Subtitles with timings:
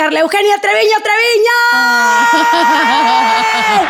[0.00, 1.50] Carla Eugenia Treviño Treviño.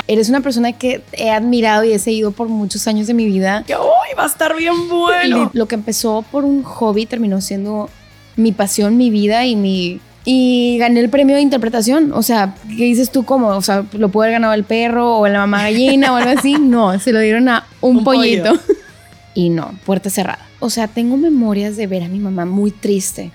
[0.08, 3.62] Eres una persona que he admirado y he seguido por muchos años de mi vida.
[3.64, 5.52] Que hoy va a estar bien bueno.
[5.52, 7.88] Lo que empezó por un hobby terminó siendo
[8.34, 12.10] mi pasión, mi vida y mi y gané el premio de interpretación.
[12.12, 13.46] O sea, ¿qué dices tú cómo?
[13.50, 16.56] O sea, ¿lo puede haber ganado el perro o la mamá gallina o algo así?
[16.58, 18.54] No, se lo dieron a un, pollito.
[19.32, 20.44] Y no, puerta cerrada.
[20.58, 23.30] O sea, tengo memorias de ver a mi mamá muy triste,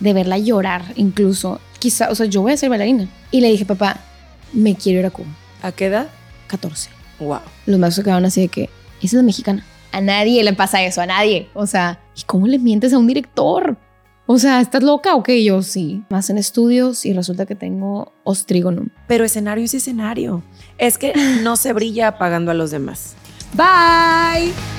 [0.00, 1.60] de verla llorar incluso.
[1.78, 3.08] Quizá, o sea, yo voy a ser bailarina.
[3.30, 4.00] Y le dije, papá,
[4.52, 5.28] me quiero ir a Cuba.
[5.62, 6.08] ¿A qué edad?
[6.48, 6.90] 14.
[7.20, 7.40] Wow.
[7.66, 9.64] Los más se quedaron así de que, esa es la mexicana.
[9.92, 11.48] A nadie le pasa eso, a nadie.
[11.54, 13.76] O sea, ¿y cómo le mientes a un director?
[14.26, 15.42] O sea, ¿estás loca o qué?
[15.44, 16.02] Yo sí.
[16.10, 18.88] Más en estudios y resulta que tengo ostrigonum.
[19.06, 20.42] Pero escenario es escenario.
[20.78, 23.14] Es que no se brilla apagando a los demás.
[23.54, 24.75] Bye.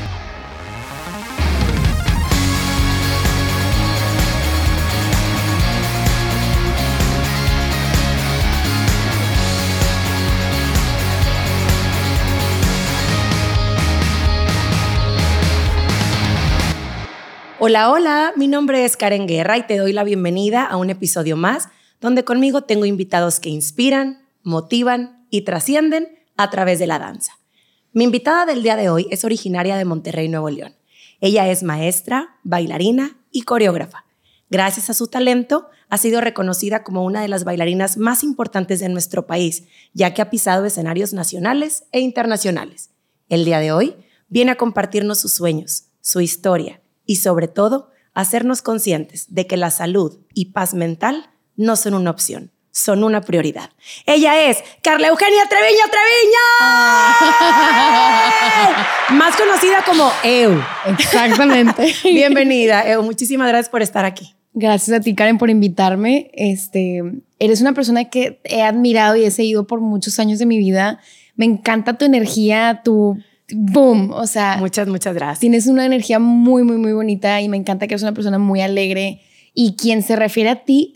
[17.60, 21.36] Hola, hola, mi nombre es Karen Guerra y te doy la bienvenida a un episodio
[21.36, 27.40] más donde conmigo tengo invitados que inspiran, motivan y trascienden a través de la danza.
[27.94, 30.76] Mi invitada del día de hoy es originaria de Monterrey, Nuevo León.
[31.20, 34.06] Ella es maestra, bailarina y coreógrafa.
[34.52, 38.90] Gracias a su talento, ha sido reconocida como una de las bailarinas más importantes de
[38.90, 42.92] nuestro país, ya que ha pisado escenarios nacionales e internacionales.
[43.30, 43.96] El día de hoy
[44.30, 49.72] viene a compartirnos sus sueños, su historia, y sobre todo hacernos conscientes de que la
[49.72, 53.72] salud y paz mental no son una opción, son una prioridad.
[54.06, 56.38] Ella es Carla Eugenia Treviño Treviño,
[59.18, 60.62] más conocida como EU.
[60.86, 61.96] Exactamente.
[62.04, 63.02] Bienvenida, EU.
[63.02, 64.36] Muchísimas gracias por estar aquí.
[64.54, 66.32] Gracias a ti, Karen, por invitarme.
[66.34, 67.04] Este,
[67.40, 71.00] eres una persona que he admirado y he seguido por muchos años de mi vida.
[71.36, 73.20] Me encanta tu energía, tu
[73.54, 74.58] boom, o sea.
[74.58, 75.40] Muchas, muchas gracias.
[75.40, 78.62] Tienes una energía muy, muy, muy bonita y me encanta que eres una persona muy
[78.62, 79.22] alegre.
[79.60, 80.94] Y quien se refiere a ti,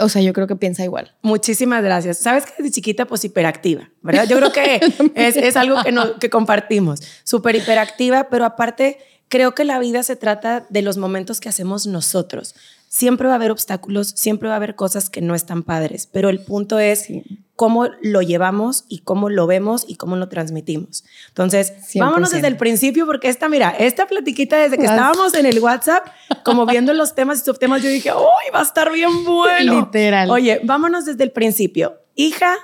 [0.00, 1.14] o sea, yo creo que piensa igual.
[1.22, 2.18] Muchísimas gracias.
[2.18, 4.26] Sabes que desde chiquita, pues hiperactiva, ¿verdad?
[4.28, 4.80] Yo creo que
[5.14, 7.00] es, es, algo que, no, que compartimos.
[7.22, 11.86] Súper hiperactiva, pero aparte, creo que la vida se trata de los momentos que hacemos
[11.86, 12.56] nosotros
[12.94, 16.28] siempre va a haber obstáculos, siempre va a haber cosas que no están padres, pero
[16.28, 17.08] el punto es
[17.56, 21.04] cómo lo llevamos y cómo lo vemos y cómo lo transmitimos.
[21.28, 25.58] Entonces, vámonos desde el principio porque esta, mira, esta platiquita desde que estábamos en el
[25.60, 26.06] WhatsApp,
[26.44, 29.80] como viendo los temas y subtemas, yo dije, ¡uy, va a estar bien bueno!
[29.80, 30.30] Literal.
[30.30, 32.00] Oye, vámonos desde el principio.
[32.16, 32.56] Hija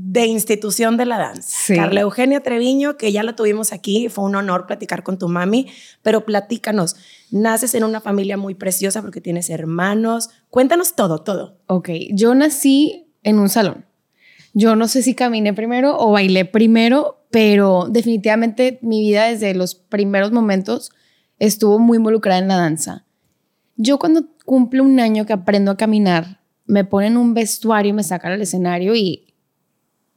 [0.00, 1.74] de institución de la danza.
[1.74, 5.66] Carla Eugenia Treviño, que ya la tuvimos aquí, fue un honor platicar con tu mami,
[6.02, 6.94] pero platícanos,
[7.32, 11.58] naces en una familia muy preciosa porque tienes hermanos, cuéntanos todo, todo.
[11.66, 13.87] Ok, yo nací en un salón.
[14.58, 19.76] Yo no sé si caminé primero o bailé primero, pero definitivamente mi vida desde los
[19.76, 20.90] primeros momentos
[21.38, 23.04] estuvo muy involucrada en la danza.
[23.76, 28.02] Yo cuando cumplo un año que aprendo a caminar, me ponen un vestuario y me
[28.02, 29.32] sacan al escenario y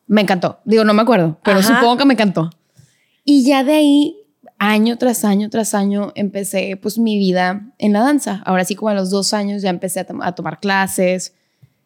[0.08, 0.60] me encantó.
[0.66, 2.50] Digo, no me acuerdo, pero supongo que me encantó.
[3.24, 4.24] Y ya de ahí,
[4.58, 8.42] año tras año tras año, empecé pues mi vida en la danza.
[8.44, 11.36] Ahora sí, como a los dos años ya empecé a, tomar clases,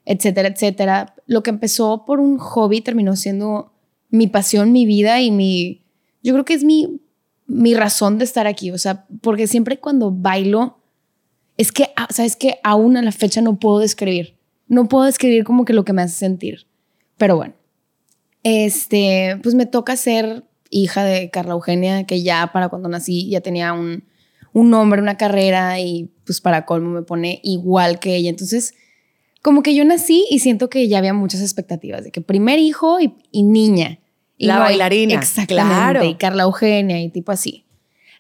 [0.06, 1.15] etcétera, etcétera.
[1.26, 3.74] Lo que empezó por un hobby terminó siendo
[4.10, 5.84] mi pasión, mi vida y mi...
[6.24, 7.02] Yo creo que es mi,
[7.48, 8.72] mi razón de estar aquí.
[8.72, 10.80] O sea, porque siempre cuando bailo,
[11.58, 14.38] es que, ah, ¿sabes que Aún a la fecha no puedo describir.
[14.68, 16.68] No puedo describir como que lo que me hace sentir.
[17.18, 17.54] Pero bueno,
[18.44, 23.42] este, pues me toca ser hija de Carla Eugenia, que ya para cuando nací ya
[23.42, 24.04] tenía un,
[24.54, 28.30] un nombre, una carrera y pues para colmo me pone igual que ella.
[28.30, 28.74] Entonces,
[29.46, 32.98] como que yo nací y siento que ya había muchas expectativas de que primer hijo
[33.00, 34.00] y, niña.
[34.40, 35.14] Y la bailarina.
[35.14, 36.08] Exactamente.
[36.08, 37.64] Y Carla Eugenia y tipo así.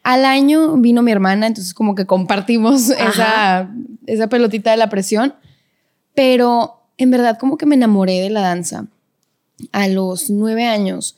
[0.03, 3.73] Al año vino mi hermana, entonces como que compartimos esa,
[4.05, 5.33] esa pelotita de la presión.
[6.13, 8.85] Pero en verdad como que me enamoré de la danza
[9.71, 11.17] a los nueve años,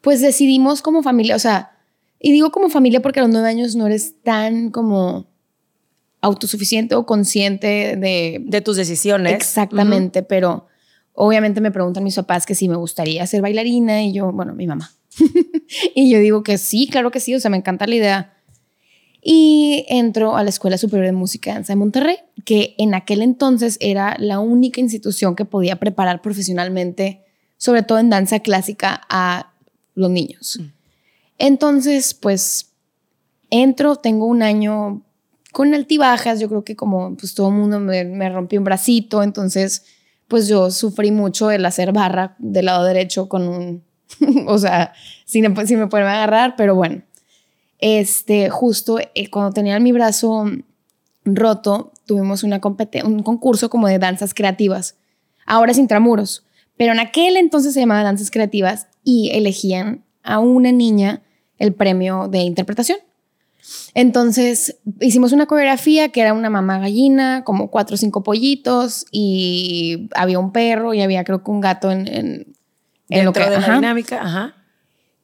[0.00, 1.72] pues decidimos como familia, o sea,
[2.18, 5.26] y digo como familia porque a los nueve años no eres tan como
[6.24, 8.42] autosuficiente o consciente de...
[8.44, 9.32] De tus decisiones.
[9.32, 10.66] Exactamente, pero
[11.12, 14.66] obviamente me preguntan mis papás que si me gustaría ser bailarina y yo, bueno, mi
[14.66, 14.90] mamá.
[15.94, 18.34] y yo digo que sí, claro que sí, o sea, me encanta la idea.
[19.22, 23.22] Y entro a la Escuela Superior de Música y Danza de Monterrey, que en aquel
[23.22, 27.24] entonces era la única institución que podía preparar profesionalmente
[27.56, 29.52] sobre todo en danza clásica, a
[29.94, 30.58] los niños.
[30.60, 30.66] Mm.
[31.38, 32.72] Entonces, pues,
[33.50, 35.02] entro, tengo un año
[35.54, 39.84] con altibajas, yo creo que como pues todo el mundo me, rompió un bracito, entonces
[40.28, 43.84] pues yo sufrí mucho el hacer barra del lado derecho con un,
[44.46, 44.92] o sea,
[45.24, 47.02] si me, si me pueden agarrar, pero bueno.
[47.78, 50.46] Este, justo eh, cuando tenía mi brazo
[51.24, 52.60] roto, tuvimos una
[53.04, 54.96] un concurso como de danzas creativas.
[55.46, 56.44] Ahora es intramuros,
[56.76, 61.22] pero en aquel entonces se llamaba danzas creativas y elegían a una niña
[61.58, 62.98] el premio de interpretación.
[63.94, 70.08] Entonces hicimos una coreografía que era una mamá gallina, como cuatro o cinco pollitos y
[70.14, 72.08] había un perro y había creo que un gato en,
[73.08, 74.20] en, lo que de la dinámica.
[74.22, 74.54] Ajá.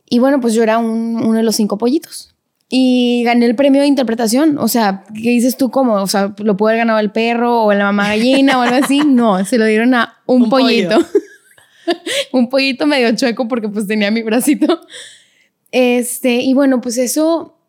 [0.08, 2.34] Y bueno, pues yo era uno de los cinco pollitos.
[2.72, 4.56] Y gané el premio de interpretación.
[4.58, 5.70] O sea, ¿qué dices tú?
[5.70, 5.94] ¿Cómo?
[5.94, 9.00] O sea, ¿lo pudo haber ganado el perro o la mamá gallina o algo así?
[9.06, 10.98] No, se lo dieron a un, pollito.
[12.32, 14.81] un pollito medio chueco porque pues tenía mi bracito.
[15.72, 17.59] Este, y bueno, pues eso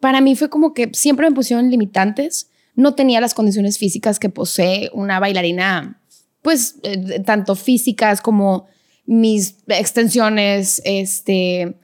[0.00, 2.50] para mí fue como que siempre me pusieron limitantes.
[2.74, 6.00] No tenía las condiciones físicas que posee una bailarina,
[6.42, 8.66] pues eh, tanto físicas como
[9.06, 10.80] mis extensiones.
[10.84, 11.76] Este,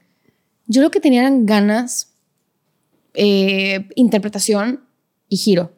[0.67, 2.13] yo lo que tenía eran ganas,
[3.13, 4.85] eh, interpretación
[5.27, 5.73] y giro.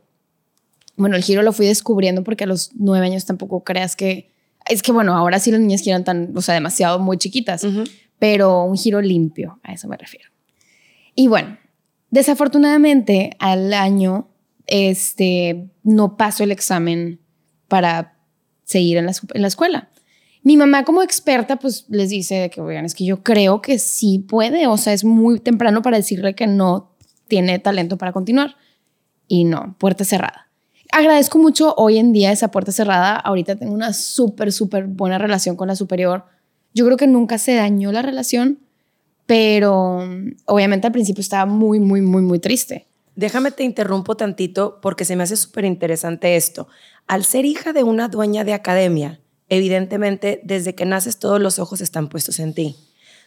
[0.95, 4.31] Bueno, el giro lo fui descubriendo porque a los nueve años tampoco creas que
[4.69, 7.66] es que bueno, ahora sí las niñas giran tan, o sea, demasiado muy chiquitas,
[8.19, 10.30] pero un giro limpio, a eso me refiero.
[11.16, 11.57] Y bueno,
[12.09, 14.30] Desafortunadamente, al año,
[14.65, 17.19] este, no paso el examen
[17.68, 18.18] para
[18.63, 19.89] seguir en la, en la escuela.
[20.44, 24.19] Mi mamá como experta, pues les dice que, oigan, es que yo creo que sí
[24.19, 26.95] puede, o sea, es muy temprano para decirle que no
[27.27, 28.56] tiene talento para continuar.
[29.27, 30.50] Y no, puerta cerrada.
[30.92, 33.15] Agradezco mucho hoy en día esa puerta cerrada.
[33.15, 36.25] Ahorita tengo una súper, súper buena relación con la superior.
[36.74, 38.59] Yo creo que nunca se dañó la relación,
[39.28, 40.00] pero
[40.46, 42.88] obviamente al principio estaba muy, muy, muy, muy triste.
[43.16, 46.68] Déjame te interrumpo tantito porque se me hace súper interesante esto.
[47.08, 49.20] Al ser hija de una dueña de academia,
[49.50, 52.76] evidentemente desde que naces todos los ojos están puestos en ti.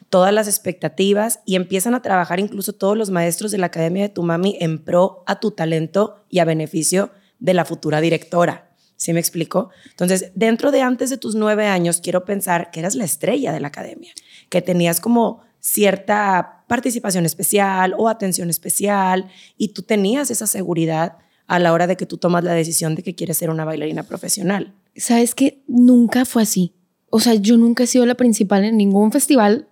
[0.09, 4.09] Todas las expectativas y empiezan a trabajar incluso todos los maestros de la academia de
[4.09, 8.71] tu mami en pro a tu talento y a beneficio de la futura directora.
[8.97, 9.71] ¿Sí me explico?
[9.91, 13.61] Entonces, dentro de antes de tus nueve años, quiero pensar que eras la estrella de
[13.61, 14.13] la academia,
[14.51, 21.59] que tenías como cierta participación especial o atención especial y tú tenías esa seguridad a
[21.59, 24.75] la hora de que tú tomas la decisión de que quieres ser una bailarina profesional.
[24.97, 26.75] Sabes que nunca fue así.
[27.11, 29.69] O sea, yo nunca he sido la principal en ningún festival.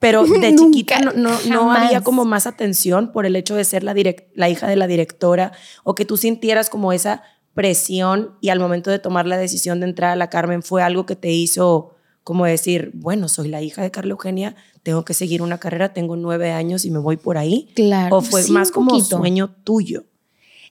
[0.00, 3.94] Pero de chiquita no, no, había como más atención por el hecho de ser la,
[4.34, 5.52] la hija de la directora
[5.84, 7.22] o que tú sintieras como esa
[7.54, 11.06] presión y al momento de tomar la decisión de entrar a la Carmen fue algo
[11.06, 11.94] que te hizo
[12.24, 16.16] como decir, bueno, soy la hija de Carla Eugenia, tengo que seguir una carrera, tengo
[16.16, 17.68] nueve años y me voy por ahí.
[17.74, 18.16] Claro.
[18.16, 20.04] O fue más como sueño tuyo.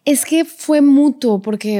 [0.05, 1.77] Es que fue mutuo, porque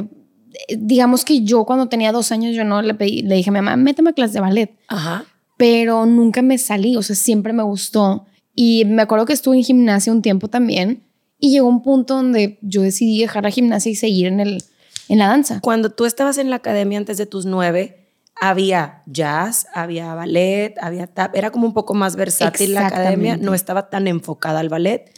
[0.68, 3.54] eh, digamos que yo cuando tenía dos años, yo no le, pedí, le dije a
[3.54, 4.78] mi mamá, méteme a clase de ballet.
[4.88, 5.26] Ajá.
[5.58, 8.26] Pero nunca me salí, o sea, siempre me gustó.
[8.56, 11.04] Y me acuerdo que estuve en gimnasia un tiempo también.
[11.40, 14.64] Y llegó un punto donde yo decidí dejar la gimnasia y seguir en, el,
[15.08, 15.60] en la danza.
[15.62, 18.01] Cuando tú estabas en la academia antes de tus nueve,
[18.42, 23.54] había jazz, había ballet, había tap, era como un poco más versátil la academia, no
[23.54, 25.14] estaba tan enfocada al ballet.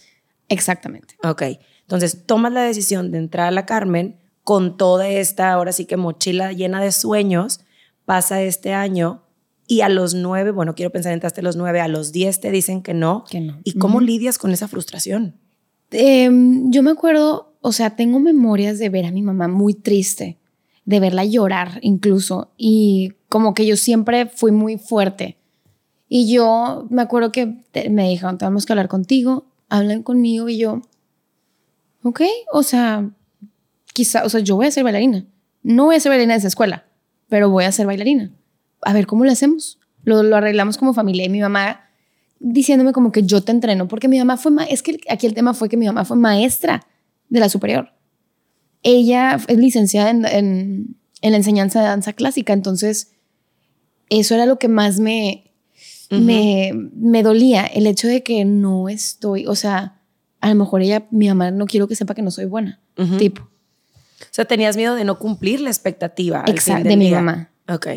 [0.49, 1.15] Exactamente.
[1.23, 1.43] Ok,
[1.83, 5.95] entonces tomas la decisión de entrar a la Carmen con toda esta, ahora sí que
[5.95, 7.61] mochila llena de sueños,
[8.03, 9.23] pasa este año
[9.67, 12.51] y a los nueve, bueno, quiero pensar, entraste a los nueve, a los diez te
[12.51, 13.23] dicen que no.
[13.29, 13.57] Que no.
[13.63, 15.39] ¿Y cómo lidias con esa frustración?
[15.91, 20.39] Em, yo me acuerdo, o sea, tengo memorias de ver a mi mamá muy triste
[20.85, 22.51] de verla llorar incluso.
[22.57, 25.37] Y como que yo siempre fui muy fuerte.
[26.09, 30.81] Y yo me acuerdo que me dijeron, tenemos que hablar contigo, hablan conmigo y yo,
[32.03, 32.21] ok,
[32.51, 33.09] o sea,
[33.93, 35.25] quizá, o sea, yo voy a ser bailarina.
[35.63, 36.85] No voy a ser bailarina de esa escuela,
[37.29, 38.31] pero voy a ser bailarina.
[38.81, 39.79] A ver, ¿cómo lo hacemos?
[40.03, 41.79] Lo, arreglamos como familia y mi mamá
[42.39, 45.53] diciéndome como que yo te entreno, porque mi mamá fue, es que aquí el tema
[45.53, 46.85] fue que mi mamá fue maestra
[47.29, 47.93] de la superior
[48.83, 53.13] ella es licenciada en, la enseñanza de danza clásica, entonces
[54.09, 55.51] eso era lo que más me,
[56.09, 60.01] me, dolía, el hecho de que no estoy, o sea,
[60.41, 62.81] a lo mejor ella, mi mamá no quiero que sepa que no soy buena,
[63.17, 63.43] tipo.
[63.43, 66.43] O sea, tenías miedo de no cumplir la expectativa.
[66.47, 67.51] Exacto, de mi mamá.
[67.67, 67.87] Ok.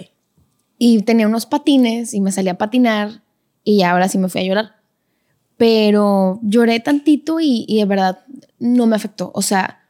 [0.79, 3.23] Y tenía unos patines y me salía a patinar
[3.65, 4.77] y ahora sí me fui a llorar.
[5.57, 8.19] Pero lloré tantito y, y de verdad
[8.59, 9.31] no me afectó.
[9.35, 9.86] O sea,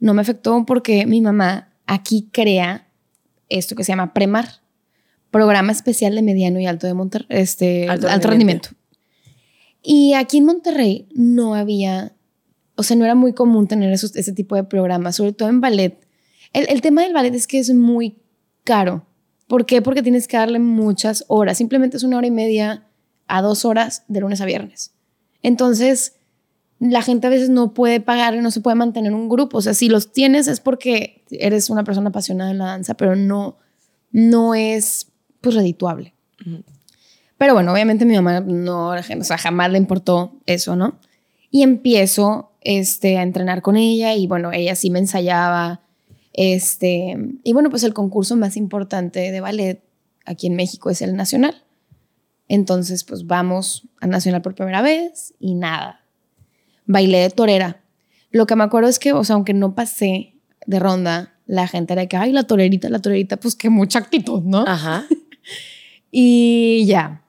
[0.00, 2.88] no me afectó porque mi mamá aquí crea
[3.48, 4.60] esto que se llama Premar,
[5.30, 8.70] programa especial de mediano y alto de Monterrey, este, alto, rendimiento.
[9.82, 12.12] Y aquí en Monterrey no había,
[12.76, 16.06] o sea, no era muy común tener ese tipo de programas, sobre todo en ballet.
[16.52, 18.16] El, tema del ballet es que es muy
[18.64, 19.06] caro
[19.48, 19.80] ¿Por qué?
[19.80, 21.56] Porque tienes que darle muchas horas.
[21.56, 22.86] Simplemente es una hora y media
[23.26, 24.92] a dos horas de lunes a viernes.
[25.42, 26.16] Entonces,
[26.80, 29.58] la gente a veces no puede pagar y no se puede mantener un grupo.
[29.58, 33.16] O sea, si los tienes es porque eres una persona apasionada en la danza, pero
[33.16, 33.58] no,
[34.12, 35.08] no es
[35.40, 36.14] pues redituable.
[37.36, 40.98] Pero bueno, obviamente mi mamá no, o sea, jamás le importó eso, ¿no?
[41.50, 45.80] Y empiezo este, a entrenar con ella y bueno, ella sí me ensayaba.
[46.32, 49.82] Este, y bueno, pues el concurso más importante de ballet
[50.24, 51.64] aquí en México es el nacional.
[52.48, 56.04] Entonces, pues vamos a nacional por primera vez y nada.
[56.88, 57.80] Bailé de torera.
[58.32, 60.34] Lo que me acuerdo es que, o sea, aunque no pasé
[60.66, 64.42] de ronda, la gente era que, ay, la torerita, la torerita, pues que mucha actitud,
[64.42, 64.64] ¿no?
[64.66, 65.06] Ajá.
[66.10, 67.22] y ya.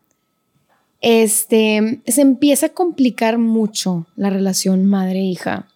[1.02, 5.68] Este, se empieza a complicar mucho la relación madre-hija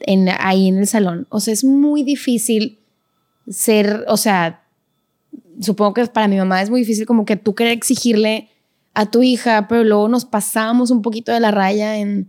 [0.00, 1.26] en, ahí en el salón.
[1.30, 2.78] O sea, es muy difícil
[3.48, 4.62] ser, o sea,
[5.60, 8.48] supongo que para mi mamá es muy difícil como que tú querer exigirle
[8.94, 12.28] a tu hija, pero luego nos pasamos un poquito de la raya en,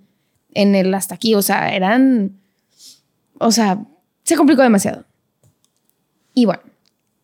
[0.54, 1.36] en el hasta aquí.
[1.36, 2.40] O sea, eran,
[3.40, 3.86] o sea,
[4.24, 5.06] se complicó demasiado.
[6.34, 6.62] Y bueno,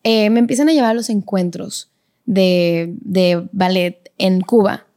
[0.03, 1.91] eh, me empiezan a llevar a los encuentros
[2.25, 4.87] de, de ballet en Cuba.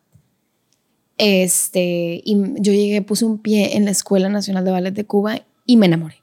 [1.18, 5.40] Este, y yo llegué, puse un pie en la Escuela Nacional de Ballet de Cuba
[5.66, 6.23] y me enamoré.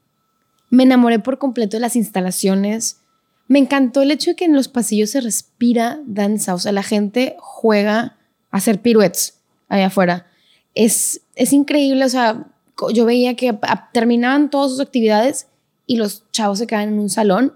[0.70, 2.98] Me enamoré por completo de las instalaciones.
[3.46, 6.82] Me encantó el hecho de que en los pasillos se respira danza, o sea, la
[6.82, 8.16] gente juega
[8.50, 10.26] a hacer piruetes allá afuera.
[10.74, 12.46] Es, es increíble, o sea,
[12.92, 13.56] yo veía que
[13.92, 15.46] terminaban todas sus actividades
[15.86, 17.54] y los chavos se quedaban en un salón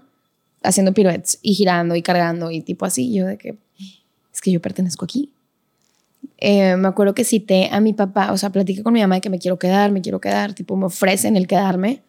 [0.63, 3.13] haciendo piruetes y girando y cargando y tipo así.
[3.13, 3.57] Yo de que
[4.33, 5.31] es que yo pertenezco aquí.
[6.37, 9.21] Eh, me acuerdo que cité a mi papá, o sea, platiqué con mi mamá de
[9.21, 12.01] que me quiero quedar, me quiero quedar, tipo me ofrecen el quedarme,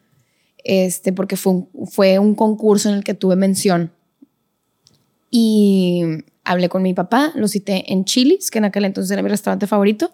[0.63, 3.91] este, porque fue fue un concurso en el que tuve mención.
[5.29, 6.03] Y
[6.43, 9.65] hablé con mi papá, lo cité en Chili's, que en aquel entonces era mi restaurante
[9.65, 10.13] favorito,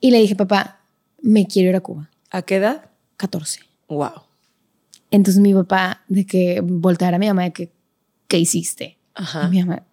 [0.00, 0.80] y le dije, papá,
[1.22, 2.10] me quiero ir a Cuba.
[2.30, 2.90] ¿A qué edad?
[3.16, 3.60] 14.
[3.88, 4.22] Wow.
[5.10, 7.72] Entonces mi papá, de que volteara a mi mamá, de que,
[8.28, 8.96] ¿qué hiciste?
[9.14, 9.46] Ajá.
[9.46, 9.84] Y mi mamá,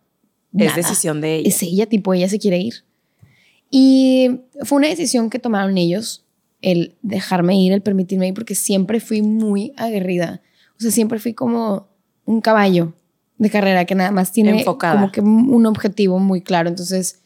[0.58, 1.50] Es decisión de ella.
[1.50, 2.86] Es ella, tipo, ella se quiere ir.
[3.70, 6.24] Y fue una decisión que tomaron ellos,
[6.62, 10.42] el dejarme ir, el permitirme ir, porque siempre fui muy aguerrida.
[10.78, 11.88] O sea, siempre fui como
[12.26, 12.94] un caballo
[13.38, 14.96] de carrera que nada más tiene Enfocada.
[14.96, 16.70] como que un objetivo muy claro.
[16.70, 17.22] Entonces,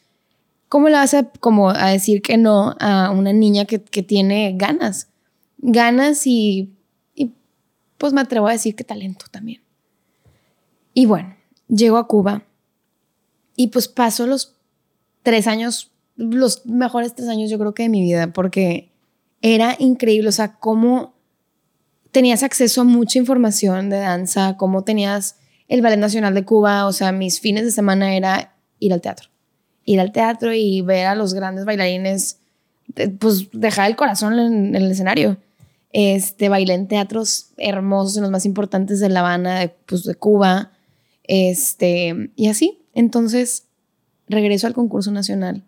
[0.72, 4.54] ¿cómo le vas a, como a decir que no a una niña que, que tiene
[4.56, 5.10] ganas?
[5.58, 6.72] Ganas y,
[7.14, 7.30] y
[7.98, 9.60] pues me atrevo a decir que talento también.
[10.94, 11.36] Y bueno,
[11.68, 12.44] llego a Cuba
[13.54, 14.56] y pues paso los
[15.22, 18.90] tres años, los mejores tres años yo creo que de mi vida, porque
[19.42, 21.12] era increíble, o sea, cómo
[22.12, 25.36] tenías acceso a mucha información de danza, cómo tenías
[25.68, 29.28] el Ballet Nacional de Cuba, o sea, mis fines de semana era ir al teatro,
[29.84, 32.38] ir al teatro y ver a los grandes bailarines,
[32.96, 35.36] eh, pues dejar el corazón en, el escenario.
[35.92, 40.14] Este, bailé en teatros hermosos, en los más importantes de La Habana, de, pues, de
[40.14, 40.72] Cuba,
[41.24, 42.78] este, y así.
[42.94, 43.64] Entonces,
[44.28, 45.64] regreso al concurso nacional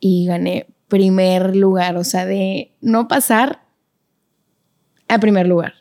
[0.00, 3.62] y gané primer lugar, o sea, de no pasar
[5.08, 5.74] a primer lugar.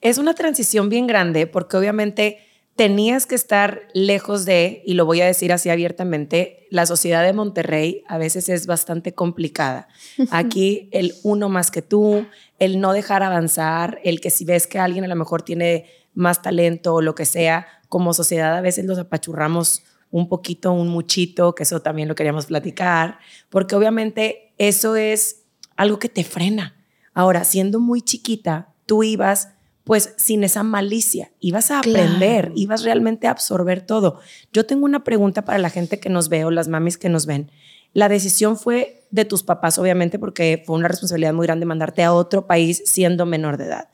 [0.00, 2.38] Es una transición bien grande porque obviamente
[2.76, 7.32] tenías que estar lejos de, y lo voy a decir así abiertamente, la sociedad de
[7.32, 9.88] Monterrey a veces es bastante complicada.
[10.30, 12.26] Aquí el uno más que tú,
[12.58, 16.42] el no dejar avanzar, el que si ves que alguien a lo mejor tiene más
[16.42, 21.54] talento o lo que sea, como sociedad a veces los apachurramos un poquito, un muchito,
[21.54, 23.18] que eso también lo queríamos platicar,
[23.50, 25.44] porque obviamente eso es
[25.76, 26.76] algo que te frena.
[27.14, 29.53] Ahora, siendo muy chiquita, tú ibas
[29.84, 32.52] pues sin esa malicia, ibas a aprender, Claro.
[32.56, 34.18] ibas realmente a absorber todo.
[34.52, 37.26] Yo tengo una pregunta para la gente que nos ve o las mamis que nos
[37.26, 37.50] ven.
[37.92, 42.12] La decisión fue de tus papás, obviamente, porque fue una responsabilidad muy grande mandarte a
[42.12, 43.88] otro país siendo menor de edad.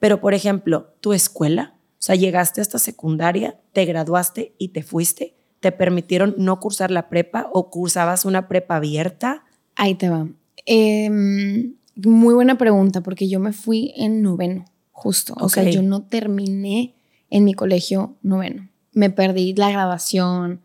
[0.00, 5.34] Pero, por ejemplo, tu escuela, o sea, llegaste hasta secundaria, te graduaste y te fuiste,
[5.60, 9.44] te permitieron no cursar la prepa o cursabas una prepa abierta.
[9.76, 10.26] Ahí te va.
[10.66, 15.34] Em, muy buena pregunta, porque yo me fui en noveno, justo.
[15.40, 16.94] O sea, yo no terminé
[17.28, 18.70] en mi colegio noveno.
[18.92, 20.60] Me perdí la grabación,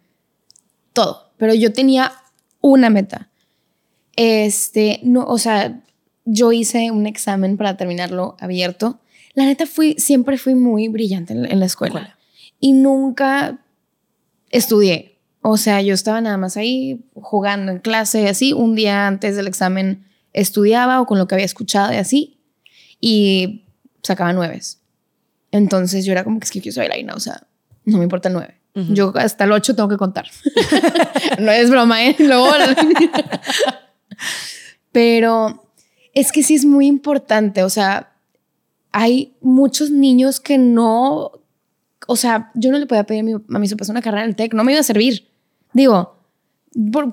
[0.93, 1.31] todo.
[1.37, 2.13] Pero yo tenía
[2.61, 3.29] una meta.
[4.15, 5.81] Este, no, o sea,
[6.25, 8.99] yo hice un examen para terminarlo abierto.
[9.33, 12.17] La neta fui, siempre fui muy brillante en, en la escuela.
[12.59, 13.59] Y nunca
[14.51, 15.19] estudié.
[15.41, 18.53] O sea, yo estaba nada más ahí jugando en clase así.
[18.53, 22.37] Un día antes del examen estudiaba o con lo que había escuchado y así.
[23.01, 23.65] Y
[24.03, 24.81] sacaba nueves.
[25.51, 27.13] Entonces yo era como que es que yo soy bailarina.
[27.13, 27.47] O sea,
[27.85, 28.55] No me importa el 9.
[28.93, 30.27] Yo hasta el 8 tengo que contar.
[31.39, 32.15] no es broma, ¿eh?
[32.19, 32.47] Luego...
[34.91, 35.69] Pero
[36.13, 38.15] es que sí es muy importante, o sea,
[38.91, 41.31] hay muchos niños que no,
[42.07, 44.29] o sea, yo no le podía pedir a mi, a mis papás una carrera en
[44.29, 45.27] el TEC, no me iba a servir.
[45.73, 46.19] Digo,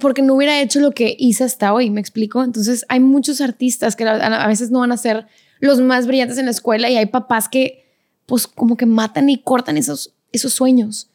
[0.01, 2.43] porque no hubiera hecho lo que hice hasta hoy, me explico.
[2.43, 5.27] Entonces, hay muchos artistas que a, veces no van a ser
[5.61, 7.87] los más brillantes en la escuela y hay papás que,
[8.27, 11.11] pues, como que matan y cortan esos, esos sueños.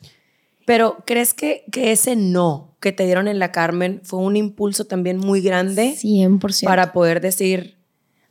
[0.65, 4.85] Pero, ¿crees que, que ese no que te dieron en la Carmen fue un impulso
[4.85, 5.95] también muy grande?
[5.95, 6.65] 100%.
[6.65, 7.77] Para poder decir,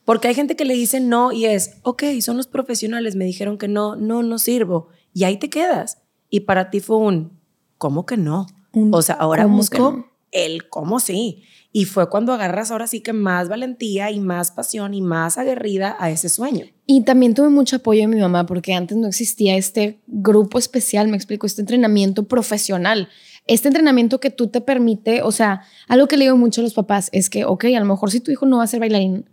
[0.05, 3.59] porque hay gente que le dice no y es, ok, son los profesionales, me dijeron
[3.59, 4.89] que no, no, no sirvo.
[5.13, 5.99] Y ahí te quedas.
[6.29, 7.39] Y para ti fue un,
[7.79, 8.47] ¿cómo que no?
[8.73, 11.43] o sea, ahora busco el cómo sí.
[11.73, 15.97] Y fue cuando agarras ahora sí que más valentía y más pasión y más aguerrida
[16.01, 16.67] a ese sueño.
[16.87, 21.07] Y también tuve mucho apoyo de mi mamá porque antes no existía este grupo especial,
[21.07, 23.09] me explico, este entrenamiento profesional.
[23.47, 26.75] Este entrenamiento que tú te permite, o sea, algo que le digo mucho a los
[26.75, 29.29] papás es que, ok, a lo mejor si tu hijo no va a ser bailarín,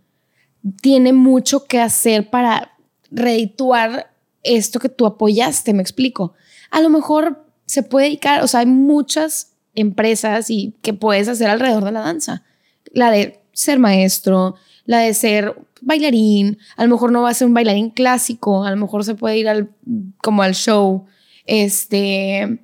[0.80, 2.72] tiene mucho que hacer para
[3.10, 4.12] redituar
[4.42, 6.34] esto que tú apoyaste, me explico.
[6.70, 9.47] A lo mejor se puede dedicar, o sea, hay muchas
[9.80, 12.42] empresas y que puedes hacer alrededor de la danza.
[12.92, 17.46] La de ser maestro, la de ser bailarín, a lo mejor no va a ser
[17.46, 19.70] un bailarín clásico, a lo mejor se puede ir al,
[20.22, 21.06] como al show,
[21.44, 22.60] este,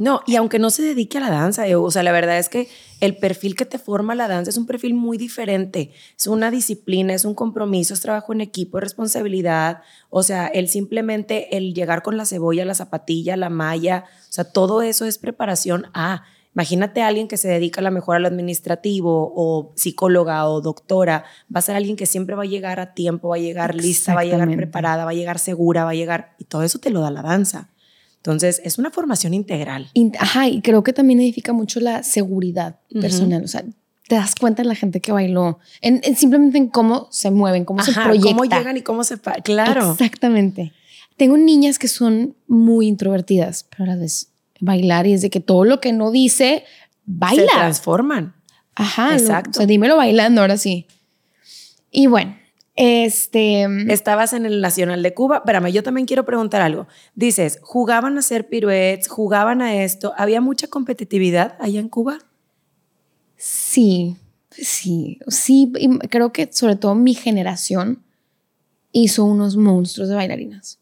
[0.00, 2.48] no, y aunque no se dedique a la danza, eh, o sea, la verdad es
[2.48, 2.68] que
[3.00, 5.92] el perfil que te forma la danza es un perfil muy diferente.
[6.18, 9.82] Es una disciplina, es un compromiso, es trabajo en equipo, es responsabilidad.
[10.08, 14.44] O sea, el simplemente el llegar con la cebolla, la zapatilla, la malla, o sea,
[14.44, 16.24] todo eso es preparación a.
[16.60, 20.60] Imagínate a alguien que se dedica a lo mejor a lo administrativo o psicóloga o
[20.60, 21.24] doctora,
[21.54, 24.14] va a ser alguien que siempre va a llegar a tiempo, va a llegar lista,
[24.14, 26.90] va a llegar preparada, va a llegar segura, va a llegar y todo eso te
[26.90, 27.70] lo da la danza.
[28.16, 29.90] Entonces, es una formación integral.
[30.18, 33.42] Ajá, y creo que también edifica mucho la seguridad personal.
[33.42, 33.64] O sea,
[34.06, 37.82] te das cuenta de la gente que bailó, en, simplemente en cómo se mueven, cómo
[37.82, 38.36] se proyectan.
[38.36, 39.18] cómo llegan y cómo se...
[39.42, 39.92] Claro.
[39.92, 40.74] Exactamente.
[41.16, 44.30] Tengo niñas que son muy introvertidas, pero a la vez
[44.60, 46.64] bailar y es de que todo lo que no dice,
[47.04, 47.42] baila.
[47.42, 48.34] Se transforman.
[48.74, 49.14] Ajá.
[49.14, 49.50] Exacto.
[49.50, 50.86] o sea, dímelo bailando ahora sí.
[51.90, 52.36] Y bueno,
[52.76, 53.66] este.
[53.92, 55.38] Estabas en el Nacional de Cuba.
[55.38, 56.86] Espérame, yo también quiero preguntar algo.
[57.14, 59.08] Dices, ¿jugaban a hacer piruetes?
[59.08, 60.12] ¿Jugaban a esto?
[60.16, 62.18] ¿Había mucha competitividad allá en Cuba?
[63.36, 64.16] Sí,
[64.50, 65.72] sí, sí.
[66.08, 68.02] creo que sobre todo mi generación
[68.92, 70.78] hizo unos monstruos de bailarinas.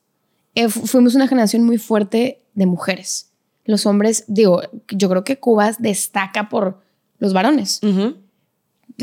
[0.55, 3.28] Eh, fuimos una generación muy fuerte de mujeres.
[3.69, 6.81] Los hombres, digo, yo creo que Cuba destaca por
[7.21, 7.81] los varones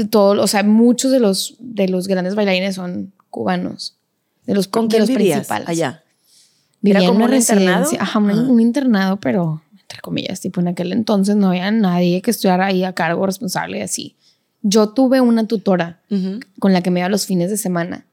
[0.04, 3.95] todo, o sea, muchos de los, de los grandes bailarines son cubanos,
[4.45, 5.69] de los, ¿Con de los principales.
[5.69, 6.04] Allá.
[6.82, 7.89] Vivía ¿Era como un internado?
[7.99, 12.65] Ajá, un, internado, pero entre comillas, tipo en aquel entonces no había nadie que estuviera
[12.65, 14.15] ahí a cargo responsable y así.
[14.62, 16.01] Yo tuve una tutora
[16.60, 18.06] con la que me iba los fines de semana,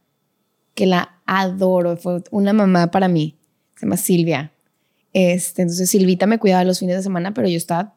[0.75, 3.37] que la adoro, fue una mamá para mí,
[3.75, 4.53] se llama Silvia.
[5.13, 7.95] Este, entonces Silvita me cuidaba los fines de semana, pero yo estaba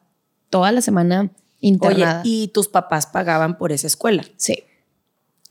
[0.50, 2.20] toda la semana internada.
[2.20, 4.24] Oye, ¿y tus papás pagaban por esa escuela?
[4.36, 4.62] Sí.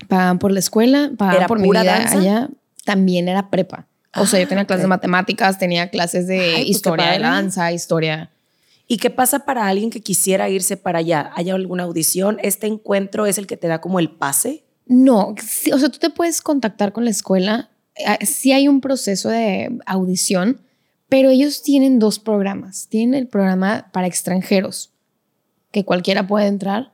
[0.07, 2.19] Pagaban por la escuela, pagaban por mi vida danza?
[2.19, 2.49] allá.
[2.83, 3.87] También era prepa.
[4.17, 7.31] O sea, yo tenía ah, clases de matemáticas, tenía clases de pues historia de la
[7.31, 8.31] danza, historia.
[8.87, 11.31] ¿Y qué pasa para alguien que quisiera irse para allá?
[11.35, 12.37] ¿Hay alguna audición?
[12.41, 14.63] ¿Este encuentro es el que te da como el pase?
[14.85, 15.29] No,
[15.73, 17.69] o sea, tú te puedes contactar con la escuela.
[18.05, 20.61] Ah, sí hay un proceso de audición,
[21.09, 22.87] pero ellos tienen dos programas.
[22.87, 24.91] Tienen el programa para extranjeros,
[25.71, 26.93] que cualquiera puede entrar.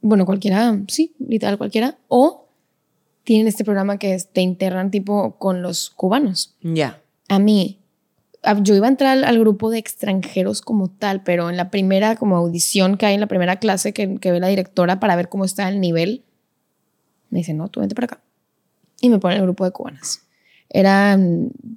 [0.00, 1.98] Bueno, cualquiera, sí, literal cualquiera.
[2.08, 2.48] O
[3.22, 6.56] tienen este programa que te internan tipo con los cubanos.
[6.62, 7.02] Ya.
[7.28, 7.78] A mí,
[8.62, 12.36] yo iba a entrar al, grupo de extranjeros como tal, pero en la primera como
[12.36, 15.44] audición que hay en la primera clase que, que ve la directora para ver cómo
[15.44, 16.24] está el nivel,
[17.30, 18.20] me dice, no, tú vente para acá.
[19.00, 20.23] Y me pone el grupo de cubanas.
[20.76, 21.16] Era,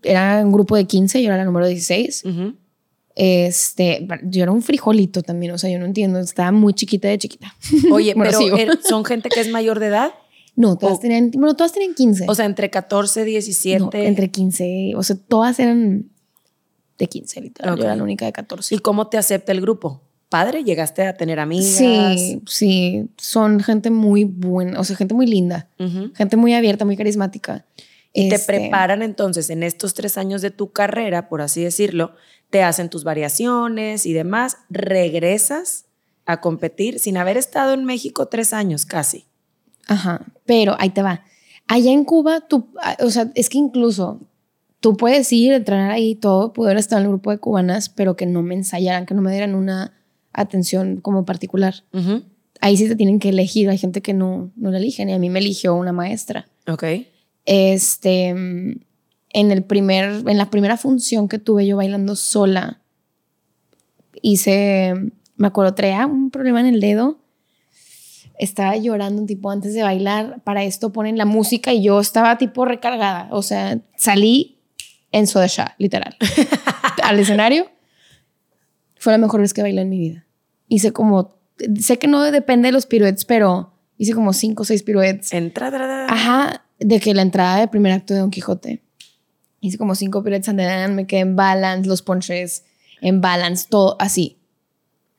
[0.01, 2.23] era un grupo de 15, yo era la número 16.
[3.13, 7.19] Este, yo era un frijolito también, o sea, yo no entiendo, estaba muy chiquita de
[7.19, 7.55] chiquita.
[7.91, 10.11] Oye, pero er, ¿son gente que es mayor de edad?
[10.55, 12.25] No, todas tenían, bueno, todas tenían 15.
[12.27, 14.07] O sea, entre 14, 17.
[14.07, 16.09] entre 15, o sea, todas eran
[16.97, 17.77] de 15, literal.
[17.77, 18.73] Yo era la única de 14.
[18.73, 20.01] ¿Y cómo te acepta el grupo?
[20.29, 20.63] ¿Padre?
[20.63, 21.65] ¿Llegaste a tener amigas?
[21.65, 25.69] Sí, sí, son gente muy buena, o sea, gente muy linda,
[26.15, 27.63] gente muy abierta, muy carismática.
[28.19, 32.13] Y te este preparan entonces en estos tres años de tu carrera, por así decirlo,
[32.49, 35.85] te hacen tus variaciones y demás, regresas
[36.25, 39.25] a competir sin haber estado en México tres años casi.
[39.87, 41.23] Ajá, pero ahí te va.
[41.67, 44.19] Allá en Cuba, tú, ah, o sea, es que incluso
[44.79, 48.25] tú puedes ir, entrenar ahí todo, poder estar en el grupo de cubanas, pero que
[48.25, 49.93] no me ensayaran, que no me dieran una
[50.33, 51.83] atención como particular.
[51.93, 52.23] Ujú.
[52.61, 55.19] Ahí sí te tienen que elegir, hay gente que no, no la eligen y a
[55.19, 56.47] mí me eligió una maestra.
[56.67, 56.83] Ok.
[57.47, 58.85] Este, en,
[59.33, 62.81] el primer, en la primera función que tuve yo bailando sola,
[64.21, 64.93] hice,
[65.37, 67.19] me acuerdo, traía un problema en el dedo.
[68.37, 70.41] Estaba llorando un tipo antes de bailar.
[70.43, 73.29] Para esto ponen la música y yo estaba tipo recargada.
[73.31, 74.59] O sea, salí
[75.13, 76.17] en soda literal.
[77.01, 77.71] Al escenario.
[78.97, 80.25] Fue la mejor vez que bailé en mi vida.
[80.67, 81.39] Hice como,
[81.79, 85.31] sé que no depende de los piruetes, pero hice como cinco o seis piruetes.
[85.31, 86.13] Entra, tra, tra.
[86.13, 88.83] Ajá, de que la entrada del primer acto de Don Quijote.
[89.59, 92.63] Hice como cinco then me quedé en balance, los ponches
[93.01, 94.37] en balance, todo así.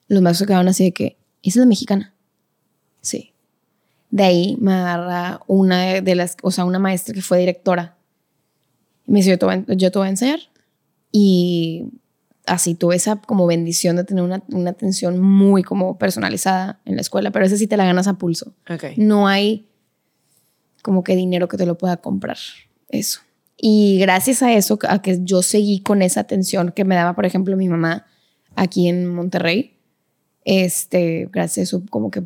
[0.07, 2.15] Los se quedaron así de que, ¿esa es la mexicana?
[3.01, 3.33] Sí.
[4.11, 7.97] De ahí me agarra una de- las, o sea, una maestra que fue directora.
[9.07, 10.41] Me dice, yo te voy a, yo te voy a enseñar.
[11.13, 11.85] Y
[12.47, 17.03] así tuve esa como bendición de tener una, una atención muy como personalizada en la
[17.03, 18.55] escuela, pero esa sí te la ganas a pulso.
[18.71, 18.85] Ok.
[18.97, 19.67] No hay
[20.83, 22.37] como que dinero que te lo pueda comprar.
[22.89, 23.21] Eso.
[23.57, 27.27] Y gracias a eso, a que yo seguí con esa atención que me daba, por
[27.27, 28.07] ejemplo, mi mamá
[28.55, 29.77] aquí en Monterrey,
[30.45, 32.23] este, gracias a eso como que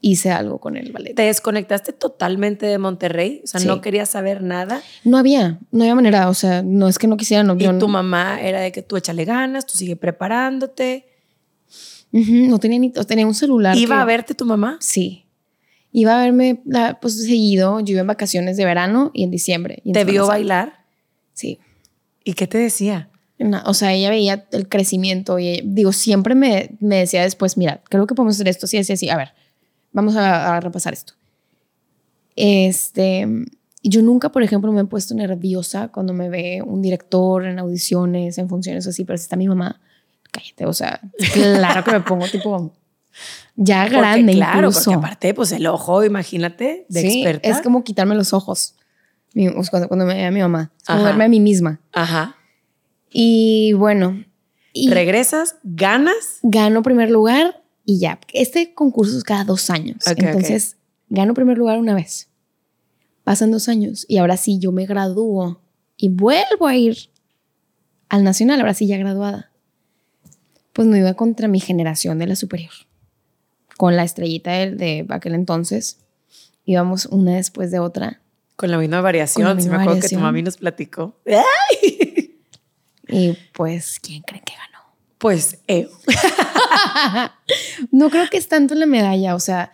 [0.00, 1.14] hice algo con el ballet.
[1.14, 3.40] ¿Te desconectaste totalmente de Monterrey?
[3.44, 3.66] O sea, Sí.
[3.66, 4.80] no querías saber nada.
[5.04, 7.72] No había, no había manera, o sea, no es que no quisiera, no, Y yo
[7.72, 11.06] no- tu mamá era de que tú échale ganas, tú sigue preparándote.
[12.10, 13.76] No tenía ni, tenía un celular.
[13.76, 14.78] ¿Iba que- a verte tu mamá?
[14.80, 15.26] Sí.
[15.98, 19.80] Iba a verme, la- pues seguido, yo iba en vacaciones de verano y en diciembre.
[19.84, 20.84] y en ¿Te vio bailar?
[21.34, 21.58] Sí.
[22.24, 23.08] ¿Y qué te decía?
[23.38, 27.56] Na- o sea, ella veía el crecimiento y ella- digo, siempre me, me decía después,
[27.56, 29.08] mira, creo que podemos hacer esto, así, así, así.
[29.10, 29.32] A ver,
[29.92, 31.14] vamos a, a repasar esto.
[32.36, 33.26] Este,
[33.82, 38.38] yo nunca, por ejemplo, me he puesto nerviosa cuando me ve un director en audiciones,
[38.38, 39.80] en funciones así, pero si está mi mamá,
[40.30, 41.00] cállate, o sea,
[41.32, 42.72] claro que me pongo tipo
[43.60, 44.84] ya Porque, grande claro, incluso.
[44.92, 47.48] porque aparte, pues el ojo, imagínate, de Sí, experta.
[47.48, 48.74] es como quitarme los ojos
[49.70, 51.08] cuando, cuando me ve a mi mamá, es como Ajá.
[51.08, 51.80] verme a mí misma.
[51.92, 52.36] Ajá.
[53.10, 54.24] Y bueno,
[54.72, 56.38] y Regresas, ganas.
[56.42, 58.20] gano primer lugar y ya.
[58.32, 59.98] Este concurso es cada dos años.
[60.06, 60.76] Entonces,
[61.08, 62.28] gano primer lugar una vez.
[63.24, 65.60] Pasan dos años y ahora sí yo me gradúo
[65.96, 66.96] y vuelvo a ir
[68.08, 69.50] al nacional, ahora sí ya graduada.
[70.72, 72.72] Pues me iba contra mi generación de la superior.
[73.78, 75.96] Con la estrellita de, de aquel entonces.
[76.66, 78.20] Íbamos una después de otra.
[78.56, 79.44] Con la misma variación.
[79.46, 81.16] La si me misma acuerdo que tu mami nos platicó.
[83.08, 84.84] Y pues, ¿quién creen que ganó?
[85.16, 85.88] Pues, eh,
[87.90, 89.72] No creo que es tanto la medalla, o sea,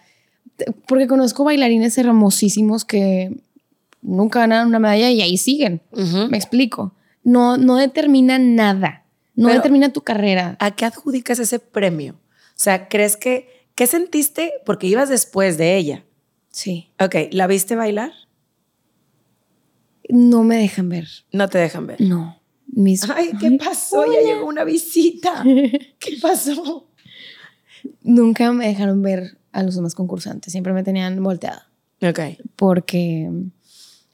[0.87, 3.37] porque conozco bailarines hermosísimos que
[4.03, 5.83] nunca ganan una medalla y ahí siguen.
[6.31, 6.95] Me explico.
[7.25, 9.05] No, no determina nada.
[9.35, 10.57] No Pero- determina tu carrera.
[10.61, 12.15] ¿a qué adjudicas ese premio?
[12.15, 14.53] O sea, ¿crees que, qué sentiste?
[14.65, 16.05] Porque ibas después de ella.
[16.51, 16.91] Sí.
[17.01, 18.13] Ok, ¿la viste bailar?
[20.09, 21.09] No me dejan ver.
[21.33, 22.01] No te dejan ver.
[22.01, 22.39] No.
[22.67, 24.05] Mis, Ay, ¿qué pasó?
[24.07, 25.43] Ya llegó una visita.
[25.99, 26.89] ¿Qué pasó?
[28.03, 30.53] Nunca me dejaron ver a los demás concursantes.
[30.53, 31.69] Siempre me tenían volteada.
[32.03, 32.21] Ok.
[32.57, 33.31] Porque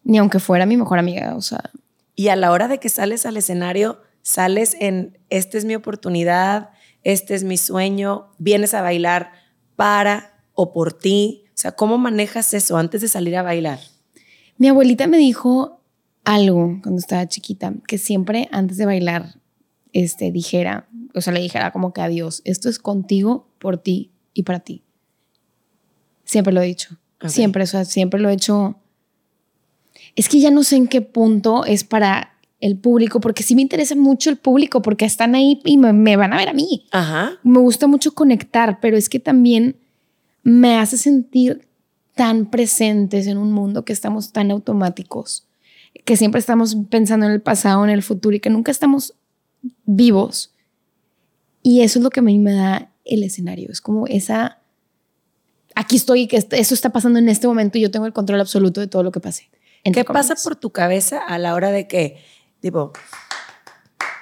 [0.04, 1.70] ni aunque fuera mi mejor amiga, o sea,
[2.14, 6.70] Y a la hora de que sales al escenario, sales en, esta es mi oportunidad,
[7.02, 9.32] este es mi sueño, vienes a bailar
[9.80, 11.44] para o por ti.
[11.46, 13.80] O sea, ¿cómo manejas eso antes de salir a bailar?
[14.58, 15.80] Mi abuelita me dijo
[16.22, 19.36] algo cuando estaba chiquita, que siempre antes de bailar,
[19.94, 24.42] este, dijera, o sea, le dijera como que adiós, esto es contigo, por ti y
[24.42, 24.84] para ti.
[26.24, 26.98] Siempre lo he dicho.
[27.26, 28.78] Siempre, o sea, siempre lo he hecho.
[30.14, 32.29] Es que ya no sé en qué punto es para
[32.60, 36.16] el público, porque sí me interesa mucho el público, porque están ahí y me, me
[36.16, 37.32] van a ver a mí Ajá.
[37.42, 39.76] me gusta mucho conectar, pero es que también
[40.42, 41.66] me hace sentir
[42.14, 45.46] tan presentes en un mundo que estamos tan automáticos,
[46.04, 49.14] que siempre estamos pensando en el pasado, en el futuro y que nunca estamos
[49.84, 50.54] vivos.
[51.62, 54.58] Y eso es lo que a mí me da el escenario, es como esa,
[55.74, 58.80] aquí estoy, que eso está pasando en este momento y yo tengo el control absoluto
[58.80, 59.50] de todo lo que pase.
[59.82, 62.18] ¿Qué pasa por tu cabeza a la hora de que,
[62.60, 62.92] tipo,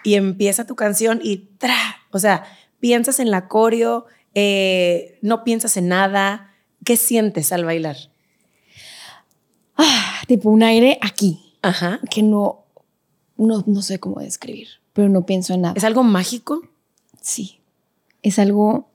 [0.05, 1.77] y empieza tu canción y ¡tra!
[2.11, 2.45] O sea,
[2.81, 6.55] piensas en la coreo, eh, no piensas en nada.
[6.85, 7.97] ¿Qué sientes al bailar?
[9.77, 12.01] Ah, tipo un aire aquí, Ajá.
[12.11, 12.65] que no,
[13.37, 15.75] no, no sé cómo describir, pero no pienso en nada.
[15.77, 16.63] ¿Es algo mágico?
[17.21, 17.61] Sí,
[18.23, 18.89] es algo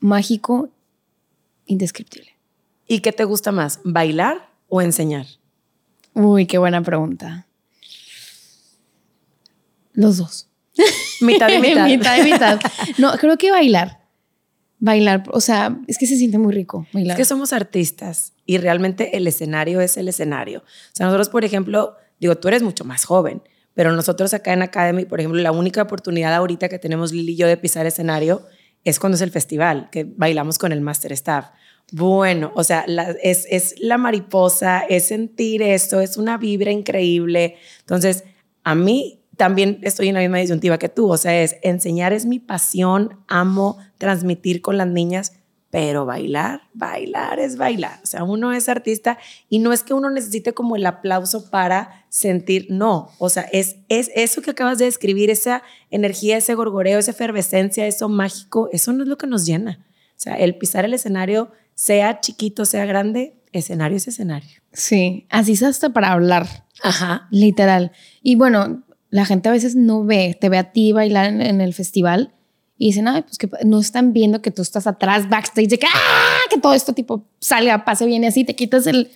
[0.00, 0.70] mágico,
[1.66, 2.36] indescriptible.
[2.86, 5.26] ¿Y qué te gusta más, bailar o enseñar?
[6.14, 7.46] Uy, qué buena pregunta.
[9.96, 10.48] Los dos.
[11.20, 11.86] Mitad y mitad.
[11.86, 12.60] mitad y mitad.
[12.98, 14.04] No, creo que bailar.
[14.78, 17.16] Bailar, o sea, es que se siente muy rico bailar.
[17.16, 20.60] Es que somos artistas y realmente el escenario es el escenario.
[20.60, 24.62] O sea, nosotros, por ejemplo, digo, tú eres mucho más joven, pero nosotros acá en
[24.62, 28.46] Academy, por ejemplo, la única oportunidad ahorita que tenemos Lili y yo de pisar escenario
[28.84, 31.46] es cuando es el festival, que bailamos con el Master Staff.
[31.92, 32.84] Bueno, o sea,
[33.22, 37.56] es, es la mariposa, es sentir esto, es una vibra increíble.
[37.80, 38.24] Entonces,
[38.62, 42.26] a mí también estoy en la misma disyuntiva que tú, o sea, es enseñar es
[42.26, 45.32] mi pasión, amo transmitir con las niñas,
[45.70, 48.00] pero bailar, bailar es bailar.
[48.02, 49.18] O sea, uno es artista
[49.48, 53.76] y no es que uno necesite como el aplauso para sentir, no, o sea, es,
[53.88, 58.92] es eso que acabas de describir, esa energía, ese gorgoreo, esa efervescencia, eso mágico, eso
[58.92, 59.84] no es lo que nos llena.
[60.10, 64.62] O sea, el pisar el escenario, sea chiquito, sea grande, escenario es escenario.
[64.72, 66.64] Sí, así es hasta para hablar.
[66.82, 67.28] Ajá.
[67.30, 67.92] Literal.
[68.22, 68.82] Y bueno,
[69.16, 72.34] la gente a veces no ve, te ve a ti bailar en, el festival
[72.76, 75.86] y dicen, ay, pues que no están viendo que tú estás atrás, backstage, de que,
[75.86, 76.40] ¡ah!
[76.50, 79.10] que todo esto tipo salga, pase bien y así, te quitas el,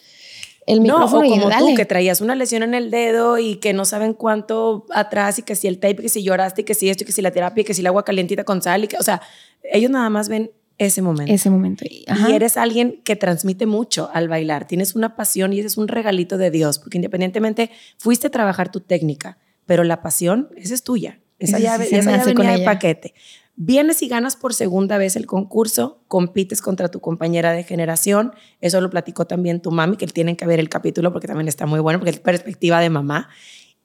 [0.67, 3.75] el micrófono no, o como tú, que traías una lesión en el dedo y que
[3.75, 6.89] no saben cuánto atrás y que si el tape, que si lloraste y que si
[6.89, 8.89] esto y que si la terapia y que si el agua calientita con sal y
[8.89, 9.21] que, o sea,
[9.63, 11.31] ellos nada más ven ese momento.
[11.31, 11.85] Ese momento.
[11.87, 14.67] Y eres alguien que transmite mucho al bailar.
[14.67, 18.73] Tienes una pasión y ese es un regalito de Dios, porque independientemente fuiste a trabajar
[18.73, 19.37] tu técnica,
[19.71, 21.21] pero la pasión, esa es tuya.
[21.39, 23.15] Esa ya, venía de paquete.
[23.55, 28.33] Vienes y ganas por segunda vez el concurso, compites contra tu compañera de generación.
[28.61, 31.67] Eso lo platicó también tu mami, que tienen que ver el capítulo porque también está
[31.67, 33.29] muy bueno, porque es perspectiva de mamá.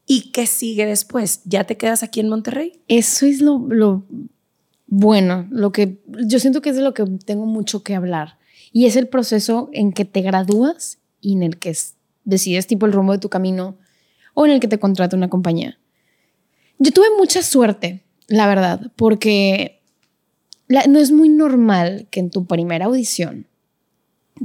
[0.07, 1.41] ¿Y qué sigue después?
[1.45, 2.81] ¿Ya te quedas aquí en Monterrey?
[2.87, 4.05] Eso es lo, lo
[4.87, 8.39] bueno, lo que yo siento que es de lo que tengo mucho que hablar.
[8.71, 11.77] Y es el proceso en que te gradúas y en el que
[12.23, 13.77] decides tipo el rumbo de tu camino
[14.35, 15.79] o en el que te contrata una compañía.
[16.77, 19.81] Yo tuve mucha suerte, la verdad, porque
[20.67, 23.47] no es muy normal que en tu primera audición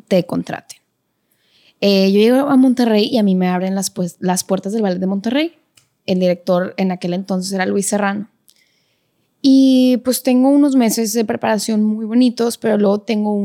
[0.08, 0.78] te contraten.
[1.80, 4.82] Eh, yo llego a Monterrey y a mí me abren las, pues, las puertas del
[4.82, 5.52] Ballet de Monterrey.
[6.06, 8.28] El director en aquel entonces era Luis Serrano.
[9.42, 13.42] Y pues tengo unos meses de preparación muy bonitos, pero luego tengo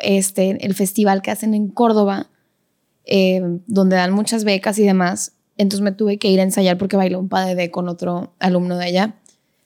[0.00, 2.30] este, el festival que hacen en Córdoba,
[3.04, 5.32] eh, donde dan muchas becas y demás.
[5.58, 8.86] Entonces me tuve que ir a ensayar porque bailé un padre con otro alumno de
[8.86, 9.16] allá.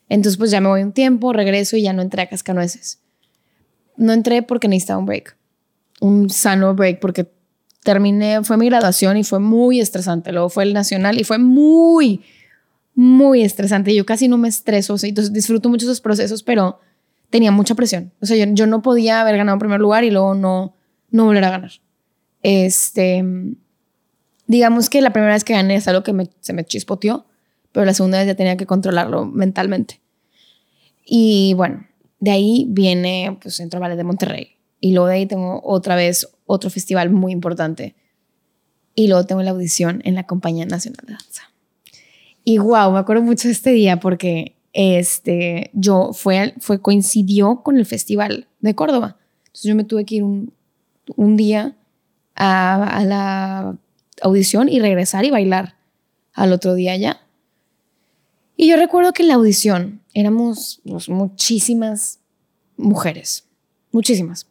[0.09, 3.00] Entonces pues ya me voy un tiempo, regreso y ya no entré a Cascanueces.
[3.96, 5.37] No entré porque necesitaba un break,
[6.00, 7.31] un sano break porque
[7.85, 10.33] terminé, fue mi graduación y fue muy estresante.
[10.33, 12.22] Luego fue el nacional y fue muy,
[12.94, 13.94] muy estresante.
[13.94, 16.81] Yo casi no me estreso, o sea, entonces disfruto mucho esos procesos, pero
[17.31, 18.12] tenía mucha presión.
[18.20, 20.74] O sea, yo, yo no podía haber ganado en primer lugar y luego no,
[21.11, 21.72] no volver a ganar.
[22.42, 23.24] Este,
[24.53, 27.27] digamos que la primera vez que gané es algo que se me chispoteó,
[27.73, 30.01] pero la segunda vez ya tenía que controlarlo mentalmente.
[31.05, 31.87] Y bueno,
[32.21, 34.57] de ahí viene pues Centro Ballet de Monterrey.
[34.79, 37.97] Y luego de ahí tengo otra vez otro festival muy importante.
[38.95, 41.51] Y luego tengo la audición en la Compañía Nacional de Danza.
[42.45, 47.79] Y wow, me acuerdo mucho de este día porque este, yo fue, fue, coincidió con
[47.79, 49.17] el Festival de Córdoba.
[49.47, 50.53] Entonces yo me tuve que ir un,
[51.17, 51.77] un día
[52.35, 53.79] a, a la
[54.22, 55.76] audición y regresar y bailar
[56.32, 57.26] al otro día ya.
[58.56, 62.20] Y yo recuerdo que en la audición éramos pues, muchísimas
[62.76, 63.44] mujeres,
[63.90, 64.46] muchísimas.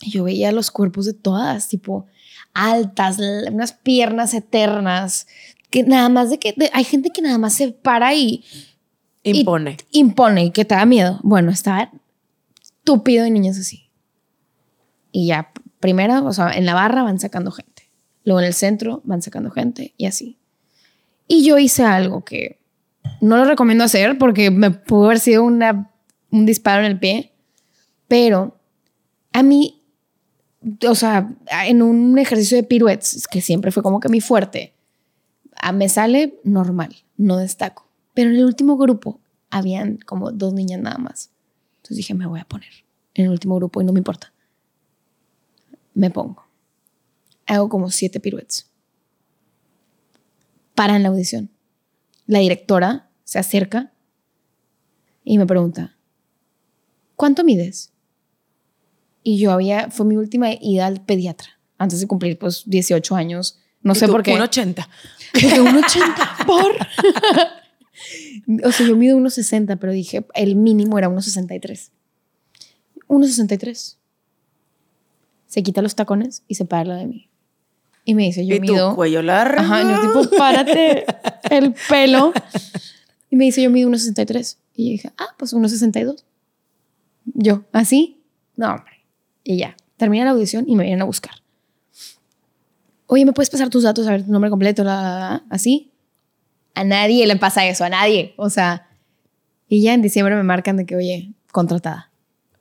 [0.00, 2.06] Y yo veía los cuerpos de todas, tipo
[2.54, 3.18] altas,
[3.50, 5.26] unas piernas eternas,
[5.70, 8.44] que nada más de que hay gente que nada más se para y
[9.22, 9.78] impone.
[9.90, 11.18] impone y que te da miedo.
[11.22, 11.90] Bueno, estaba
[12.60, 13.88] estúpido y niños así.
[15.12, 17.71] Y ya, primero, o sea, en la barra van sacando gente.
[18.24, 20.38] Luego en el centro van sacando gente y así.
[21.26, 22.60] Y yo hice algo que
[23.20, 25.90] no lo recomiendo hacer porque me pudo haber sido una,
[26.30, 27.32] un disparo en el pie,
[28.08, 28.58] pero
[29.32, 29.82] a mí,
[30.88, 31.34] o sea,
[31.66, 34.74] en un ejercicio de piruetes, que siempre fue como que mi fuerte,
[35.56, 37.88] a me sale normal, no destaco.
[38.14, 41.30] Pero en el último grupo habían como dos niñas nada más.
[41.76, 42.70] Entonces dije, me voy a poner
[43.14, 44.32] en el último grupo y no me importa.
[45.94, 46.51] Me pongo
[47.52, 48.70] hago como siete piruetas.
[50.74, 51.50] Para en la audición.
[52.26, 53.92] La directora se acerca
[55.24, 55.96] y me pregunta,
[57.16, 57.92] ¿cuánto mides?
[59.22, 63.58] Y yo había, fue mi última ida al pediatra, antes de cumplir pues 18 años.
[63.82, 64.34] No sé por qué.
[64.34, 64.88] Un 80.
[65.60, 66.72] un 80 por.
[68.64, 71.90] o sea, yo mido 1,60, pero dije, el mínimo era 1,63.
[73.08, 73.96] 1,63.
[75.46, 77.31] Se quita los tacones y se para de mí.
[78.04, 78.90] Y me dice, yo ¿Y mido...
[78.90, 79.60] tu cuello largo.
[79.60, 81.04] Ajá, yo tipo, párate
[81.50, 82.32] el pelo.
[83.30, 84.56] Y me dice, yo mido 1,63.
[84.74, 86.24] Y yo dije, ah, pues 1,62.
[87.24, 88.22] Yo, ¿así?
[88.56, 89.06] No, hombre.
[89.44, 91.34] Y ya, termina la audición y me vienen a buscar.
[93.06, 95.92] Oye, ¿me puedes pasar tus datos, a ver tu nombre completo, la, así?
[96.74, 98.34] A nadie le pasa eso, a nadie.
[98.36, 98.88] O sea,
[99.68, 102.10] y ya en diciembre me marcan de que, oye, contratada.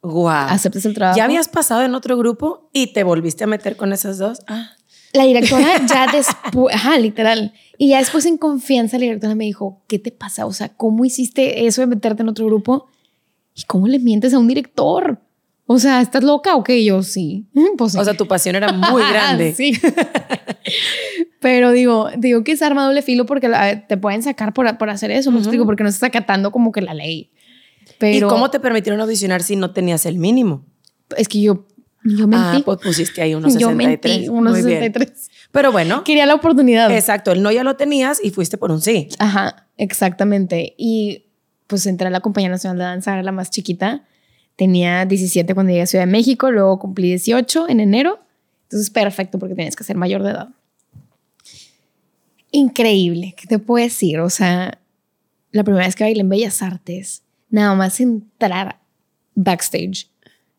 [0.01, 0.27] Wow.
[0.29, 1.17] ¿Aceptas el trabajo?
[1.17, 4.41] ¿Ya habías pasado en otro grupo y te volviste a meter con esas dos?
[4.47, 4.71] Ah.
[5.13, 7.53] La directora ya después, ajá, literal.
[7.77, 10.45] Y ya después en confianza la directora me dijo, ¿qué te pasa?
[10.45, 12.87] O sea, ¿cómo hiciste eso de meterte en otro grupo?
[13.55, 15.19] ¿Y cómo le mientes a un director?
[15.65, 16.83] O sea, ¿estás loca o qué?
[16.83, 17.45] Yo sí.
[17.77, 17.95] Pues.
[17.95, 19.53] O sea, tu pasión era muy grande.
[19.53, 19.73] sí.
[21.39, 24.89] Pero digo, digo que es arma doble filo porque la- te pueden sacar por, por
[24.89, 27.31] hacer eso, me explico, porque no estás acatando como que la ley.
[27.97, 30.65] Pero ¿Y cómo te permitieron audicionar si no tenías el mínimo?
[31.17, 31.65] es que yo,
[32.03, 32.59] yo mentí.
[32.59, 34.03] Ah, pues pusiste ahí unos 63.
[34.03, 34.79] yo mentí, unos Muy bien.
[34.83, 35.29] 63.
[35.51, 36.91] Pero bueno, Quería la oportunidad.
[36.91, 39.09] exacto, el no ya lo tenías y fuiste por un sí.
[39.19, 40.73] Ajá, exactamente.
[40.77, 41.25] Y
[41.67, 44.03] pues entré a la Compañía Nacional de Danza, era la más chiquita.
[44.55, 48.19] Tenía 17 cuando llegué a Ciudad de México, luego cumplí 18 en enero.
[48.63, 50.49] Entonces, perfecto, porque tenías que ser mayor de edad.
[52.51, 54.19] Increíble, ¿qué te puedo decir?
[54.19, 54.79] O sea,
[55.51, 58.79] la primera vez que bailé en Bellas Artes, nada más entrar
[59.35, 60.09] backstage.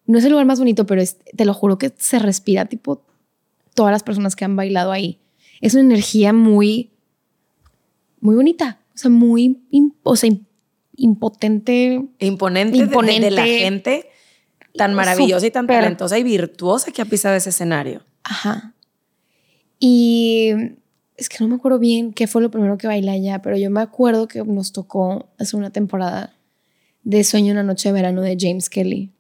[0.07, 3.03] No es el lugar más bonito, pero es- te lo juro que se respira tipo
[3.75, 5.19] todas las personas que han bailado ahí.
[5.61, 6.91] Es una energía muy,
[8.21, 8.79] muy bonita.
[8.95, 9.59] O sea, muy,
[10.03, 10.45] o sea, im-
[10.97, 12.05] impotente.
[12.19, 13.31] Imponente, de- De, de Imponente.
[13.31, 14.07] la gente
[14.77, 18.03] tan maravillosa y tan talentosa y virtuosa que ha pisado ese escenario.
[18.25, 18.75] Ajá.
[19.79, 20.51] Y
[21.17, 23.71] es que no me acuerdo bien qué fue lo primero que bailé allá, pero yo
[23.71, 26.35] me acuerdo que nos tocó hace una temporada
[27.05, 29.11] de Sueño una noche de verano de James Kelly.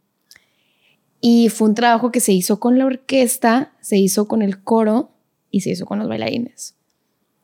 [1.24, 5.12] Y fue un trabajo que se hizo con la orquesta, se hizo con el coro
[5.52, 6.74] y se hizo con los bailarines.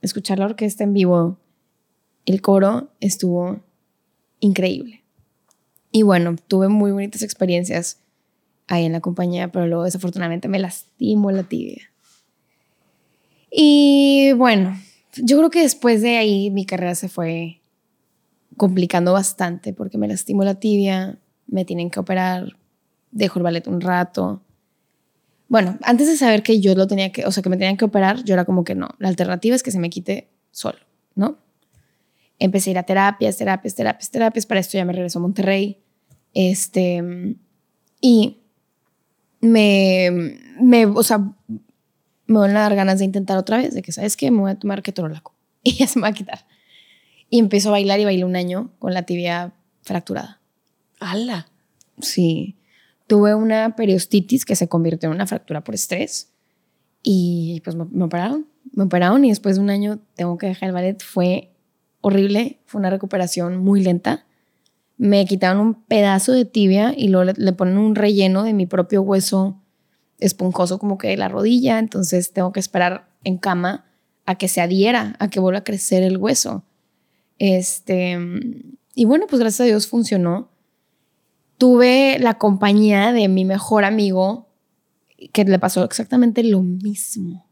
[0.02, 1.38] Escuchar la orquesta en vivo,
[2.26, 3.60] el coro estuvo
[4.40, 5.04] increíble.
[5.92, 8.00] Y bueno, tuve muy bonitas experiencias
[8.66, 11.88] ahí en la compañía, pero luego desafortunadamente me lastimó la tibia.
[13.48, 14.76] Y bueno,
[15.14, 17.60] yo creo que después de ahí mi carrera se fue
[18.56, 22.56] complicando bastante porque me lastimó la tibia, me tienen que operar,
[23.10, 24.42] dejo el ballet un rato.
[25.48, 27.84] Bueno, antes de saber que yo lo tenía que, o sea, que me tenían que
[27.84, 30.78] operar, yo era como que no, la alternativa es que se me quite solo,
[31.14, 31.38] ¿no?
[32.38, 35.82] Empecé a ir a terapias, terapias, terapias, terapias, para esto ya me regresó a Monterrey.
[36.34, 37.02] Este,
[38.00, 38.38] y
[39.40, 41.18] me, me, o sea,
[42.28, 44.30] me van a dar ganas de intentar otra vez, de que, ¿sabes qué?
[44.30, 46.46] Me voy a tomar ketorolaco y ya se me va a quitar.
[47.30, 50.40] Y empiezo a bailar y bailé un año con la tibia fracturada.
[51.00, 51.48] ¡Hala!
[52.00, 52.57] Sí.
[53.08, 56.32] Tuve una periostitis que se convirtió en una fractura por estrés
[57.02, 58.46] y pues me, operaron.
[58.72, 61.02] Me operaron y después de un año tengo que dejar el ballet.
[61.02, 61.50] Fue
[62.02, 64.26] horrible, fue una recuperación muy lenta.
[64.96, 68.66] Me quitaron un pedazo de tibia y luego le, le ponen un relleno de mi
[68.66, 69.60] propio hueso
[70.20, 73.86] esponjoso como que de la rodilla, entonces tengo que esperar en cama
[74.26, 76.64] a que se adhiera, a que vuelva a crecer el hueso.
[77.38, 78.18] Este,
[78.94, 80.50] y bueno, pues gracias a Dios funcionó.
[81.58, 84.48] Tuve la compañía de mi mejor amigo
[85.32, 87.46] que le pasó exactamente lo mismo.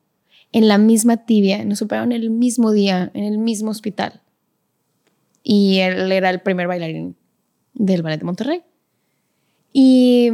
[0.53, 4.23] En la misma tibia, nos operaron el mismo día, en el mismo hospital.
[5.43, 7.17] Y él era el primer bailarín
[7.75, 8.63] del Ballet de Monterrey.
[9.73, 10.31] Y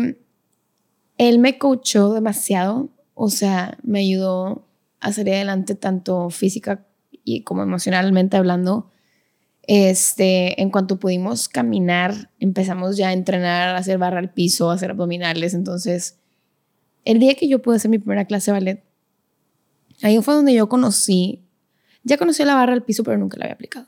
[1.18, 4.66] él me coachó demasiado, o sea, me ayudó
[5.00, 6.86] a salir adelante tanto física
[7.24, 8.90] y como emocionalmente hablando.
[9.66, 14.74] Este, en cuanto pudimos caminar, empezamos ya a entrenar, a hacer barra al piso, a
[14.74, 15.54] hacer abdominales.
[15.54, 16.18] Entonces,
[17.04, 18.84] el día que yo pude hacer mi primera clase de ballet,
[20.02, 21.42] ahí fue donde yo conocí,
[22.02, 23.86] ya conocí la barra al piso, pero nunca la había aplicado.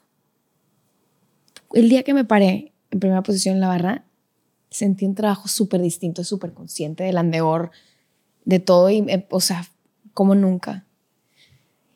[1.73, 4.05] El día que me paré en primera posición en la barra,
[4.71, 7.73] sentí un trabajo súper distinto, súper consciente del andeor,
[8.45, 9.67] de todo, y, eh, o sea,
[10.13, 10.87] como nunca.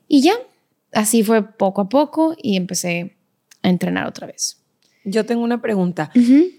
[0.09, 0.35] Y ya,
[0.93, 3.18] así fue poco a poco y empecé
[3.69, 4.63] a entrenar otra vez.
[5.05, 6.11] Yo tengo una pregunta.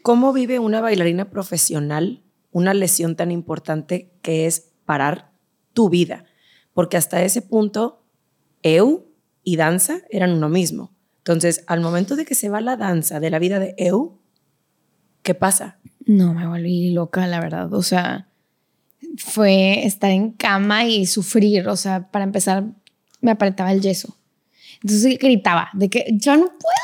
[0.01, 5.32] ¿Cómo vive una bailarina profesional una lesión tan importante que es parar
[5.74, 6.26] tu vida?
[6.74, 8.03] Porque hasta ese punto,
[8.64, 9.05] EU
[9.43, 10.95] y danza eran uno mismo.
[11.18, 14.20] Entonces, al momento de que se va la danza de la vida de EU,
[15.22, 15.78] ¿qué pasa?
[16.05, 17.72] No, me volví loca, la verdad.
[17.74, 18.30] O sea,
[19.18, 21.68] fue estar en cama y sufrir.
[21.68, 22.64] O sea, para empezar,
[23.22, 24.18] me apretaba el yeso.
[24.82, 26.78] Entonces gritaba de que yo no puedo.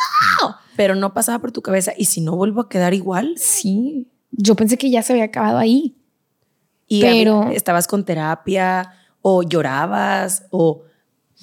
[0.75, 1.93] Pero no pasaba por tu cabeza.
[1.97, 3.33] ¿Y si no vuelvo a quedar igual?
[3.37, 5.95] Sí, yo pensé que ya se había acabado ahí.
[6.87, 10.83] Y Pero- estabas con terapia o llorabas o...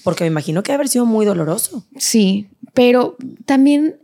[0.04, 1.84] Porque me imagino que debe haber sido muy doloroso.
[1.96, 4.00] Sí, pero también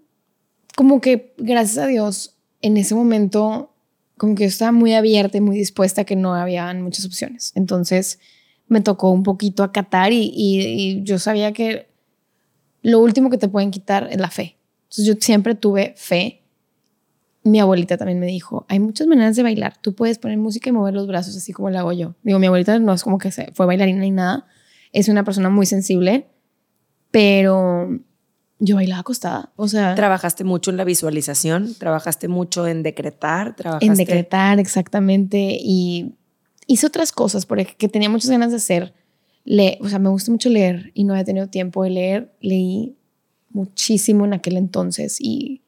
[0.76, 3.72] como que, gracias a Dios, en ese momento,
[4.16, 7.52] como que yo estaba muy abierta y muy dispuesta a que no había muchas opciones.
[7.54, 8.18] Entonces,
[8.68, 11.88] me tocó un poquito acatar y, y, yo sabía que
[12.82, 14.57] lo último que te pueden quitar es la fe.
[14.90, 16.42] Entonces, yo siempre tuve fe.
[17.44, 19.76] Mi abuelita también me dijo, hay muchas maneras de bailar.
[19.80, 22.14] Tú puedes poner música y mover los brazos así como lo hago yo.
[22.22, 24.46] Digo, mi abuelita no es como que se fue bailarina ni nada.
[24.92, 26.26] Es una persona muy sensible,
[27.10, 27.88] pero
[28.58, 29.52] yo bailaba acostada.
[29.56, 29.94] O sea.
[29.94, 33.86] Trabajaste mucho en la visualización, trabajaste mucho en decretar, trabajaste.
[33.86, 35.58] En decretar, exactamente.
[35.60, 36.16] Y
[36.66, 38.94] hice otras cosas porque que tenía muchas ganas de hacer.
[39.44, 42.34] Le, o sea, me gusta mucho leer y no he tenido tiempo de leer.
[42.40, 42.97] Leí
[43.50, 45.62] muchísimo en aquel entonces y,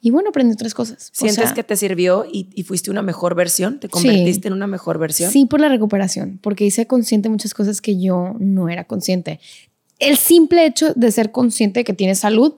[0.00, 1.10] y bueno, aprendí otras cosas.
[1.12, 3.80] ¿Sientes que te sirvió y, y, fuiste una mejor versión?
[3.80, 5.30] ¿Te convertiste en una mejor versión?
[5.30, 9.40] Sí, por la recuperación, porque hice consciente muchas cosas que yo no era consciente
[10.00, 12.54] el simple hecho de ser consciente de que tienes salud,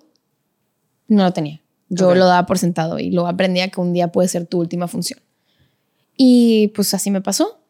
[1.09, 1.61] no lo tenía.
[1.89, 4.89] Yo lo daba por sentado y lo aprendía que un día puede ser tu última
[4.89, 5.21] función.
[6.17, 7.61] Y pues así me pasó.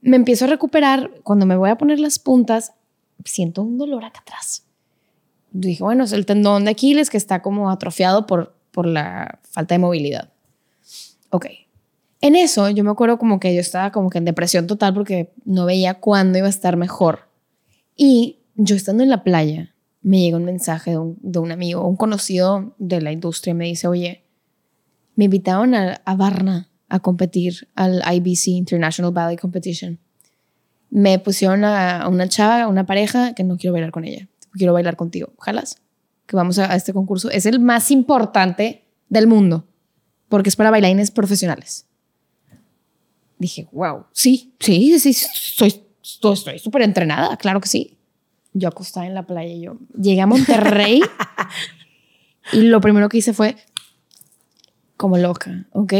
[0.00, 1.10] Me empiezo a recuperar.
[1.24, 2.72] Cuando me voy a poner las puntas,
[3.24, 4.63] siento un dolor acá atrás.
[5.54, 9.74] Dije, bueno, es el tendón de Aquiles que está como atrofiado por, por la falta
[9.74, 10.30] de movilidad.
[11.30, 11.46] Ok.
[12.20, 15.32] En eso yo me acuerdo como que yo estaba como que en depresión total porque
[15.44, 17.28] no veía cuándo iba a estar mejor.
[17.96, 21.86] Y yo estando en la playa, me llega un mensaje de un, de un amigo,
[21.86, 24.24] un conocido de la industria, me dice, oye,
[25.14, 29.98] me invitaron a, a Varna a competir al IBC International Ballet Competition.
[30.90, 34.28] Me pusieron a, una chava, a una pareja, que no quiero bailar con ella,
[34.58, 35.32] quiero bailar contigo.
[35.36, 35.64] Ojalá
[36.26, 37.30] que vamos a, a este concurso.
[37.30, 39.66] Es el más importante del mundo,
[40.28, 41.86] porque es para bailarines profesionales.
[43.38, 47.98] Dije, wow, sí, sí, sí, soy, estoy súper entrenada, claro que sí
[48.54, 51.02] yo acostada en la playa y yo llegué a Monterrey
[52.52, 53.56] y lo primero que hice fue
[54.96, 55.92] como loca, ¿ok?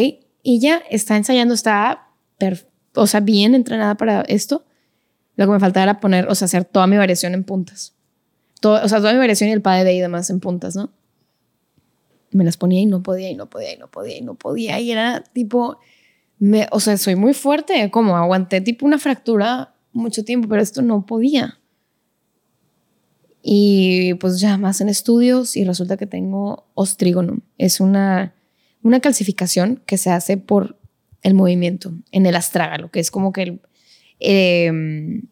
[0.42, 2.08] Y ya está ensayando, está,
[2.94, 4.64] o sea, bien entrenada para esto.
[5.36, 7.93] Lo que me faltaba era poner, o sea, hacer toda mi variación en puntas.
[8.64, 10.90] Todo, o sea, toda mi variación y el padre de y demás en puntas, ¿no?
[12.30, 14.80] Me las ponía y no podía, y no podía, y no podía, y no podía.
[14.80, 15.76] Y era tipo,
[16.38, 20.80] me, o sea, soy muy fuerte, como aguanté tipo una fractura mucho tiempo, pero esto
[20.80, 21.58] no podía.
[23.42, 27.40] Y pues ya más en estudios y resulta que tengo ostrigonum.
[27.58, 28.32] Es una,
[28.82, 30.78] una calcificación que se hace por
[31.20, 33.58] el movimiento en el astrágalo, que es como que
[34.20, 35.28] em,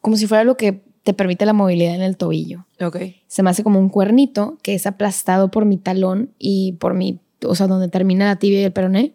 [0.00, 2.66] como si fuera lo que te permite la movilidad en el tobillo.
[2.80, 3.22] Okay.
[3.26, 7.20] Se me hace como un cuernito que es aplastado por mi talón y por mi,
[7.44, 9.14] o sea, donde termina la tibia y el peroné.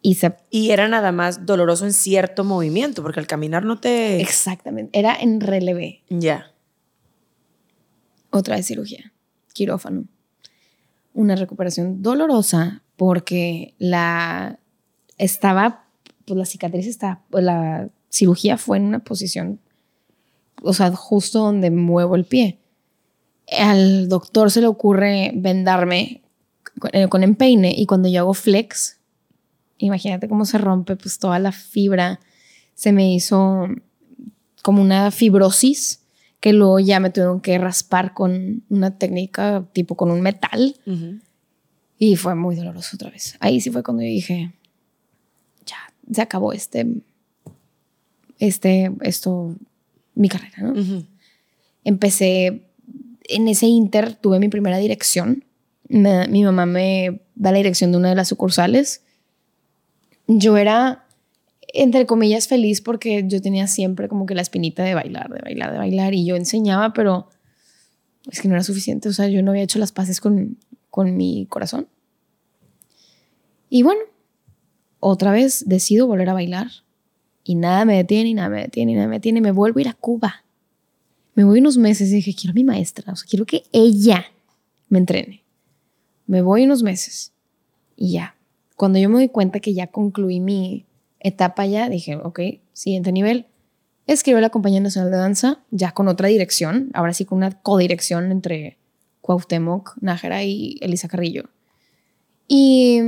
[0.00, 4.20] Y, se, y era nada más doloroso en cierto movimiento, porque al caminar no te...
[4.20, 6.02] Exactamente, era en relevé.
[6.08, 6.52] Ya
[8.30, 9.12] otra vez cirugía,
[9.52, 10.04] quirófano.
[11.14, 14.58] Una recuperación dolorosa porque la
[15.16, 15.86] estaba,
[16.26, 19.60] pues la cicatriz estaba, pues la cirugía fue en una posición,
[20.62, 22.58] o sea, justo donde muevo el pie.
[23.56, 26.22] Al doctor se le ocurre vendarme
[26.92, 28.98] eh, con empeine y cuando yo hago flex,
[29.78, 32.20] imagínate cómo se rompe pues toda la fibra,
[32.74, 33.68] se me hizo
[34.62, 36.02] como una fibrosis
[36.40, 40.76] que luego ya me tuvieron que raspar con una técnica tipo con un metal.
[41.98, 43.36] Y fue muy doloroso otra vez.
[43.40, 44.52] Ahí sí fue cuando yo dije,
[45.66, 45.76] ya,
[46.12, 46.86] se acabó este,
[48.38, 49.56] este, esto,
[50.18, 50.74] mi carrera, ¿no?
[51.84, 52.66] Empecé,
[53.24, 55.44] en ese inter tuve mi primera dirección.
[55.88, 59.02] mi mamá me da la dirección de una de las sucursales.
[60.26, 61.04] Yo era
[61.74, 65.72] entre comillas, feliz porque yo tenía siempre como que la espinita de bailar, de bailar,
[65.72, 67.28] de bailar y yo enseñaba, pero
[68.30, 70.58] es que no era suficiente, o sea, yo no había hecho las paces con,
[70.90, 71.88] con mi corazón.
[73.70, 74.00] Y bueno,
[75.00, 76.68] otra vez decido volver a bailar
[77.48, 79.80] y nada me detiene, y nada me detiene, y nada me detiene, me vuelvo a
[79.80, 80.44] ir a Cuba.
[81.34, 84.26] Me voy unos meses y dije, quiero a mi maestra, o sea, quiero que ella
[84.90, 85.42] me entrene.
[86.26, 87.32] Me voy unos meses
[87.96, 88.34] y ya.
[88.76, 90.84] Cuando yo me doy cuenta que ya concluí mi,
[91.20, 92.38] etapa ya, dije, ok,
[92.74, 93.46] siguiente nivel.
[94.06, 98.30] Escribo la Compañía Nacional de Danza, ya con otra dirección, ahora sí con una codirección
[98.30, 98.76] entre
[99.22, 101.44] Cuauhtémoc, Nájera y Elisa Carrillo.
[102.46, 103.00] Y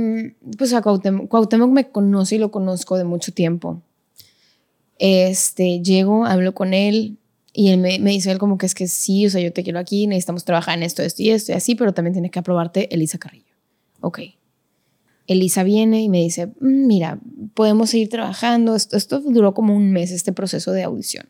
[0.57, 3.83] pues a Cuauhtémoc, Cuauhtémoc me conoce y lo conozco de mucho tiempo.
[5.03, 7.17] Este, llego, hablo con él
[7.53, 9.63] y él me, me dice él como que es que sí, o sea, yo te
[9.63, 12.37] quiero aquí, necesitamos trabajar en esto, esto y esto y así, pero también tiene que
[12.37, 13.55] aprobarte Elisa Carrillo.
[13.99, 14.19] Ok.
[15.25, 17.19] Elisa viene y me dice, mm, mira,
[17.55, 18.75] podemos seguir trabajando.
[18.75, 21.29] Esto, esto duró como un mes, este proceso de audición.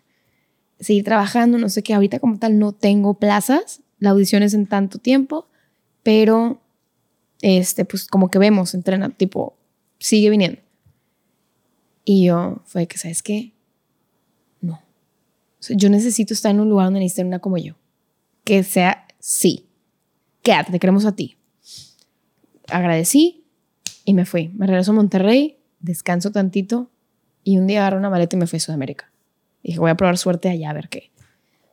[0.81, 4.67] Seguir trabajando, no sé qué, ahorita como tal no tengo plazas, la audición es en
[4.67, 5.47] tanto tiempo,
[6.03, 6.59] pero
[7.41, 9.55] este, pues como que vemos, entrena, tipo,
[9.97, 10.59] sigue viniendo.
[12.03, 13.53] Y yo, fue que, ¿sabes qué?
[15.69, 17.75] Yo necesito estar en un lugar donde necesite una como yo.
[18.43, 19.67] Que sea, sí.
[20.41, 21.37] Quédate, te queremos a ti.
[22.69, 23.45] Agradecí
[24.05, 24.49] y me fui.
[24.49, 26.89] Me regreso a Monterrey, descanso tantito
[27.43, 29.11] y un día agarro una maleta y me fui a Sudamérica.
[29.63, 31.11] Dije, voy a probar suerte allá a ver qué.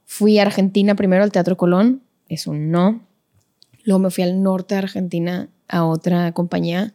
[0.04, 3.06] Fui a Argentina primero al Teatro Colón, es un no.
[3.84, 6.94] Luego me fui al norte de Argentina a otra compañía.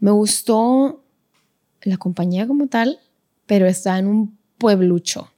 [0.00, 1.04] Me gustó
[1.82, 2.98] la compañía como tal,
[3.46, 5.30] pero estaba en un pueblucho.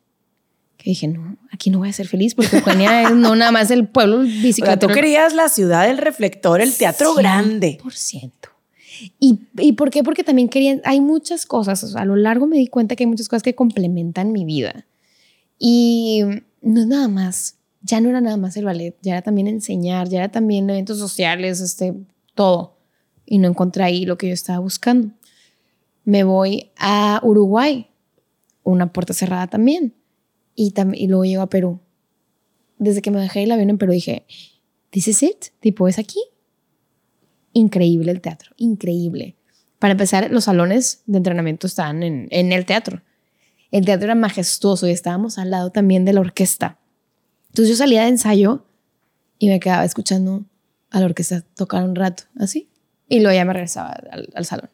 [0.77, 3.70] Que dije, no, aquí no voy a ser feliz porque Eugenia es no nada más
[3.70, 4.79] el pueblo bicicleta.
[4.79, 7.79] tú querías la ciudad del reflector, el teatro grande.
[7.83, 8.51] Por ciento.
[9.18, 10.03] ¿Y, ¿Y por qué?
[10.03, 13.29] Porque también querían, hay muchas cosas, a lo largo me di cuenta que hay muchas
[13.29, 14.87] cosas que complementan mi vida.
[15.59, 16.22] Y
[16.62, 20.18] no nada más, ya no era nada más el ballet, ya era también enseñar, ya
[20.18, 21.95] era también eventos sociales, este,
[22.35, 22.79] todo.
[23.27, 25.11] Y no encontré ahí lo que yo estaba buscando
[26.07, 27.89] me voy a Uruguay,
[28.62, 29.93] una puerta cerrada también,
[30.57, 31.80] y, y luego llego a Perú.
[32.78, 34.26] Desde que me dejé el avión en Perú dije,
[34.90, 35.46] ¿this is it?
[35.61, 36.20] Tipo, ¿es aquí?
[37.52, 39.36] Increíble el teatro, increíble.
[39.78, 43.02] Para empezar, los salones de entrenamiento estaban en, en el teatro.
[43.70, 46.78] El teatro era majestuoso y estábamos al lado también de la orquesta.
[47.48, 48.66] Entonces yo salía de ensayo
[49.38, 50.46] y me quedaba escuchando
[50.90, 52.70] a la orquesta tocar un rato, así.
[53.09, 53.90] Y luego ya me regresaba
[54.34, 54.70] al salón.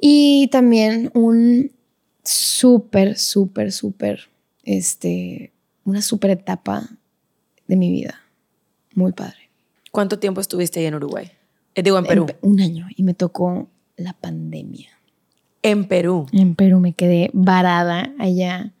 [0.00, 1.72] Y también un
[2.28, 4.28] súper, súper, súper,
[4.62, 5.52] este,
[5.84, 6.90] una súper etapa
[7.66, 8.20] de mi vida.
[8.94, 9.50] Muy padre.
[9.90, 11.30] ¿Cuánto tiempo estuviste ahí en Uruguay?
[11.74, 12.26] Eh, digo, en Perú.
[12.42, 14.90] un año y me tocó la pandemia.
[15.62, 16.26] En Perú.
[16.32, 18.72] En Perú me quedé varada allá.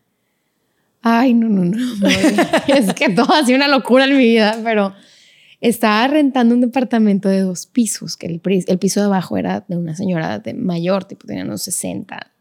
[1.00, 1.78] Ay, no, no, no.
[2.68, 4.92] es que todo ha sido una locura en mi vida, pero
[5.62, 9.76] estaba rentando un departamento de dos pisos, que el, el piso de abajo era de
[9.76, 12.32] una señora de mayor, tipo tenía unos 60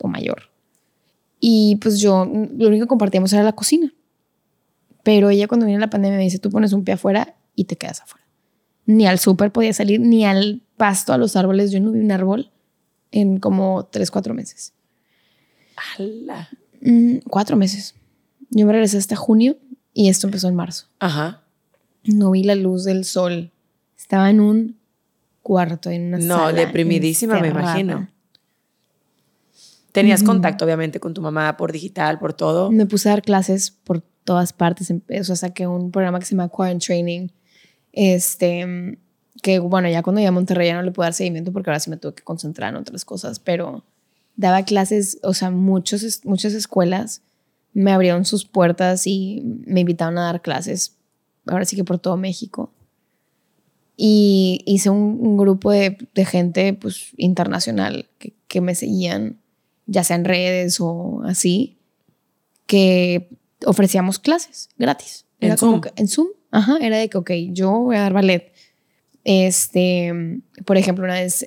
[0.00, 0.50] o mayor.
[1.38, 3.92] Y pues yo, lo único que compartíamos era la cocina.
[5.02, 7.76] Pero ella cuando viene la pandemia me dice, tú pones un pie afuera y te
[7.76, 8.26] quedas afuera.
[8.86, 11.70] Ni al súper podía salir, ni al pasto, a los árboles.
[11.70, 12.50] Yo no vi un árbol
[13.10, 14.74] en como tres, cuatro meses.
[15.76, 16.48] ¡Hala!
[16.82, 17.94] Mm, cuatro meses.
[18.50, 19.56] Yo me regresé hasta junio
[19.94, 20.86] y esto empezó en marzo.
[20.98, 21.44] Ajá
[22.04, 23.50] no vi la luz del sol.
[23.96, 24.76] Estaba en un
[25.42, 26.52] cuarto, en una no, sala.
[26.52, 28.08] No, deprimidísima, me imagino.
[29.92, 32.70] ¿Tenías contacto, obviamente, con tu mamá por digital, por todo?
[32.70, 34.90] Me puse a dar clases por todas partes.
[34.90, 37.28] O sea, saqué un programa que se llama Quarant Training.
[37.92, 38.98] Este,
[39.42, 41.80] que bueno, ya cuando llegué a Monterrey ya no le pude dar seguimiento porque ahora
[41.80, 43.84] sí me tuve que concentrar en otras cosas, pero
[44.36, 47.22] daba clases, o sea, muchos, muchas escuelas
[47.72, 50.96] me abrieron sus puertas y me invitaron a dar clases
[51.46, 52.72] ahora sí que por todo México.
[53.96, 58.08] Y hice un, grupo de, gente pues, internacional
[58.48, 59.38] que, me seguían,
[59.90, 61.78] ya sea en redes o así,
[62.66, 63.28] que
[63.66, 65.26] ofrecíamos clases gratis.
[65.40, 65.80] ¿En Zoom?
[65.96, 68.52] en Zoom, ajá, era de que, ok, yo voy a dar ballet.
[69.24, 70.12] Este,
[70.64, 71.44] por ejemplo, una vez,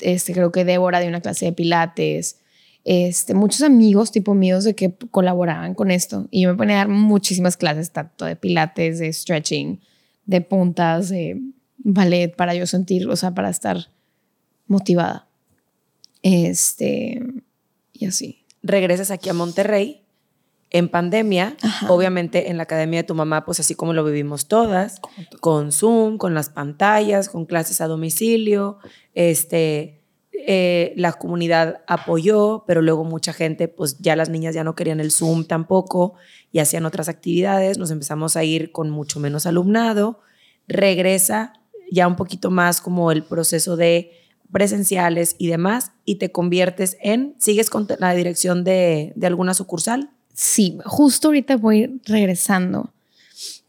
[0.00, 2.38] este, creo que Débora de una clase de pilates,
[2.84, 6.78] este, muchos amigos tipo míos de que colaboraban con esto y yo me ponía a
[6.78, 9.80] dar muchísimas clases, tanto de pilates, de stretching,
[10.26, 11.40] de puntas, de
[11.78, 13.88] ballet, para yo sentir, o sea, para estar
[14.68, 15.26] motivada.
[16.22, 17.20] Este,
[18.02, 18.44] y así.
[18.62, 20.02] Regresas aquí a Monterrey
[20.70, 21.56] en pandemia,
[21.88, 25.00] obviamente en la academia de tu mamá, pues así como lo vivimos todas,
[25.40, 28.78] con Zoom, con las pantallas, con clases a domicilio,
[29.14, 30.00] este,
[30.32, 35.00] eh, la comunidad apoyó, pero luego mucha gente, pues ya las niñas ya no querían
[35.00, 36.14] el Zoom tampoco
[36.52, 40.20] y hacían otras actividades, nos empezamos a ir con mucho menos alumnado,
[40.66, 41.52] regresa
[41.90, 44.21] ya un poquito más como el proceso de
[44.52, 50.10] presenciales y demás, y te conviertes en, ¿sigues con la dirección de, de alguna sucursal?
[50.34, 52.92] Sí, justo ahorita voy regresando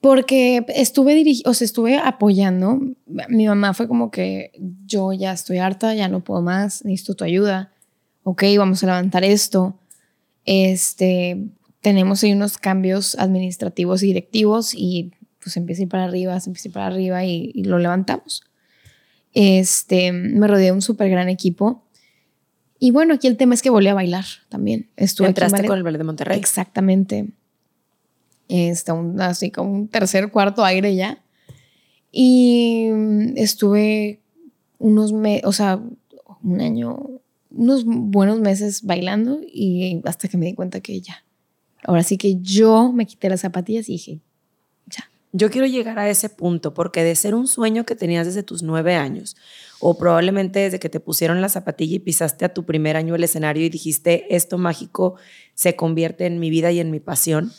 [0.03, 2.77] porque estuve o sea, estuve apoyando.
[3.29, 4.51] Mi mamá fue como que
[4.85, 7.71] yo ya estoy harta, ya no puedo más, necesito tu ayuda.
[8.23, 9.79] Ok, vamos a levantar esto.
[10.43, 11.45] Este,
[11.79, 16.49] tenemos ahí unos cambios administrativos y directivos y pues empieza a ir para arriba, se
[16.49, 18.43] empieza a ir para arriba y, lo levantamos.
[19.33, 21.83] Este, me rodeé de un súper gran equipo.
[22.79, 24.89] Y bueno, aquí el tema es que volví a bailar también.
[24.97, 26.37] Estuve Entraste con el ballet de Monterrey.
[26.37, 27.27] Exactamente
[28.47, 31.23] este, un, así como un tercer, cuarto aire ya.
[32.11, 32.89] Y
[33.35, 34.21] estuve
[34.77, 35.81] unos meses, o sea,
[36.43, 36.99] un año,
[37.49, 41.25] unos buenos meses bailando y hasta que me di cuenta que ya,
[41.83, 44.19] ahora sí que yo me quité las zapatillas y dije.
[45.35, 48.61] Yo quiero llegar a ese punto porque de ser un sueño que tenías desde tus
[48.61, 49.35] nueve años
[49.79, 53.23] o probablemente desde que te pusieron la zapatilla y pisaste a tu primer año el
[53.23, 55.15] escenario y dijiste, esto mágico
[55.55, 57.51] se convierte en mi vida y en mi pasión,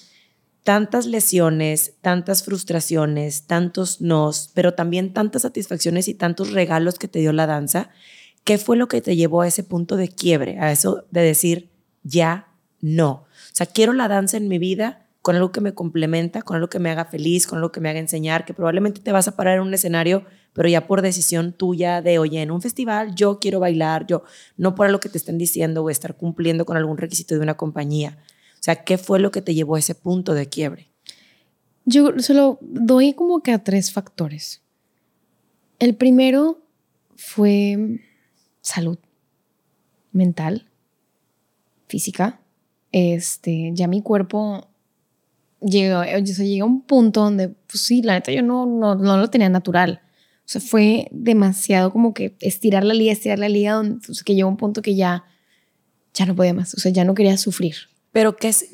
[0.62, 7.18] tantas lesiones, tantas frustraciones, tantos nos, pero también tantas satisfacciones y tantos regalos que te
[7.18, 7.90] dio la danza,
[8.44, 11.70] ¿qué fue lo que te llevó a ese punto de quiebre, a eso de decir,
[12.04, 12.46] ya
[12.80, 13.10] no?
[13.10, 16.68] O sea, quiero la danza en mi vida con algo que me complementa, con algo
[16.68, 19.34] que me haga feliz, con algo que me haga enseñar, que probablemente te vas a
[19.34, 23.38] parar en un escenario, pero ya por decisión tuya de, oye, en un festival yo
[23.40, 24.24] quiero bailar, yo,
[24.58, 27.56] no por algo que te estén diciendo o estar cumpliendo con algún requisito de una
[27.56, 28.18] compañía.
[28.52, 30.90] O sea, ¿qué fue lo que te llevó a ese punto de quiebre?
[31.86, 34.60] Yo solo doy como que a tres factores.
[35.78, 36.60] El primero
[37.16, 38.02] fue
[38.60, 38.98] salud
[40.12, 40.68] mental,
[41.88, 42.42] física.
[42.92, 44.68] Este, ya mi cuerpo
[45.64, 49.30] llegó, llegué a un punto donde, pues sí, la neta yo no, no, no lo
[49.30, 50.00] tenía natural.
[50.40, 54.48] O sea, fue demasiado como que estirar la liga, estirar la liga, donde, que llegó
[54.48, 55.24] a un punto que ya,
[56.12, 56.74] ya no podía más.
[56.74, 57.76] O sea, ya no quería sufrir.
[58.12, 58.66] Pero ¿qué es,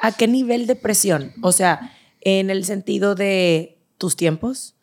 [0.00, 1.32] ¿a qué nivel de presión?
[1.42, 4.76] O sea, en el sentido de tus tiempos,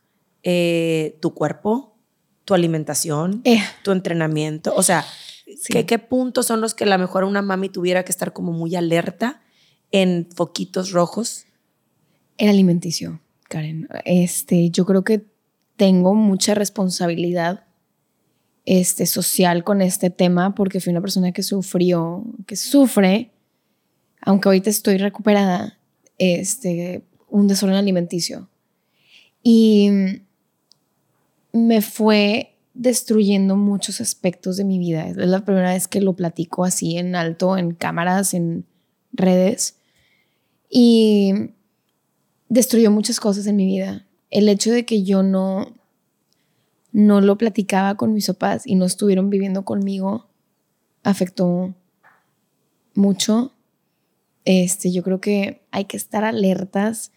[0.43, 1.95] eh, tu cuerpo,
[2.43, 3.63] tu alimentación, eh.
[3.83, 4.73] tu entrenamiento.
[4.75, 5.05] O sea,
[5.69, 8.51] ¿qué, ¿qué puntos son los que a lo mejor una mami tuviera que estar como
[8.51, 9.41] muy alerta?
[9.91, 11.45] En foquitos rojos?
[12.38, 13.88] El alimenticio, Karen.
[14.05, 15.25] Este, yo creo que
[15.75, 17.65] tengo mucha responsabilidad
[18.65, 23.31] este, social con este tema porque fui una persona que sufrió, que sufre,
[24.21, 25.79] aunque ahorita estoy recuperada,
[26.17, 28.49] este, un desorden alimenticio.
[29.41, 29.89] Y
[31.53, 35.07] me fue destruyendo muchos aspectos de mi vida.
[35.07, 38.65] Es la primera vez que lo platico así en alto, en cámaras, en
[39.13, 39.76] redes
[40.70, 41.51] y
[42.49, 44.05] destruyó muchas cosas en mi vida.
[44.30, 45.74] El hecho de que yo no,
[46.91, 50.28] no lo platicaba con mis papás y no estuvieron viviendo conmigo
[51.03, 51.74] afectó
[52.93, 53.53] mucho.
[54.45, 57.11] Este, yo creo que hay que estar alertas.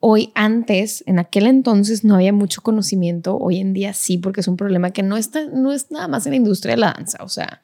[0.00, 4.48] Hoy antes, en aquel entonces no había mucho conocimiento, hoy en día sí, porque es
[4.48, 7.24] un problema que no, está, no es nada más en la industria de la danza,
[7.24, 7.62] o sea,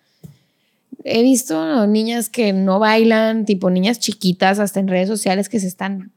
[1.04, 5.66] he visto niñas que no bailan, tipo niñas chiquitas, hasta en redes sociales que se
[5.66, 6.12] están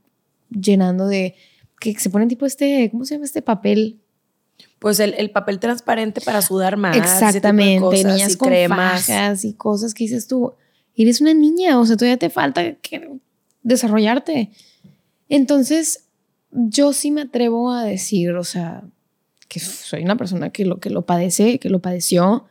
[0.49, 1.35] llenando de,
[1.79, 3.99] que se ponen tipo este, ¿cómo se llama este papel?
[4.79, 6.97] Pues el, papel transparente para sudar más.
[6.97, 9.45] Exactamente, niñas con cremas.
[9.45, 10.53] y cosas que dices tú,
[10.95, 13.09] eres una niña, o sea, todavía te falta que
[13.61, 14.51] desarrollarte.
[15.29, 16.05] Entonces,
[16.51, 18.83] yo sí me atrevo a decir, o sea,
[19.47, 22.45] que soy una persona que lo, que lo padece, que lo padeció,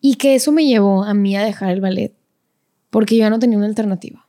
[0.00, 2.14] y que eso me llevó a mí a dejar el ballet,
[2.90, 4.28] porque yo ya no tenía una alternativa.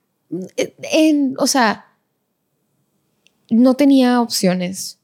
[0.91, 1.85] En, o sea,
[3.49, 4.99] no tenía opciones.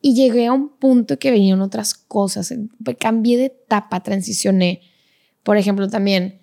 [0.00, 2.52] Y llegué a un punto que venían otras cosas.
[2.98, 4.82] Cambié de etapa, transicioné.
[5.42, 6.40] Por ejemplo, también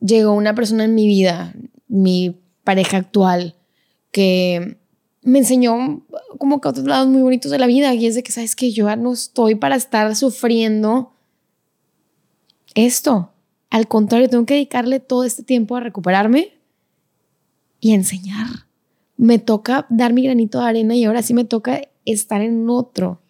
[0.00, 1.54] llegó una persona en mi vida,
[1.88, 3.56] mi pareja actual,
[4.10, 4.78] que
[5.22, 6.06] me enseñó
[6.38, 7.94] como que otros lados muy bonitos de la vida.
[7.94, 11.14] Y es de que, ¿sabes que Yo no estoy para estar sufriendo
[12.74, 13.32] esto.
[13.70, 16.54] Al contrario, tengo que dedicarle todo este tiempo a recuperarme
[17.80, 18.66] y enseñar.
[19.16, 23.20] Me toca dar mi granito de arena y ahora sí me toca estar en otro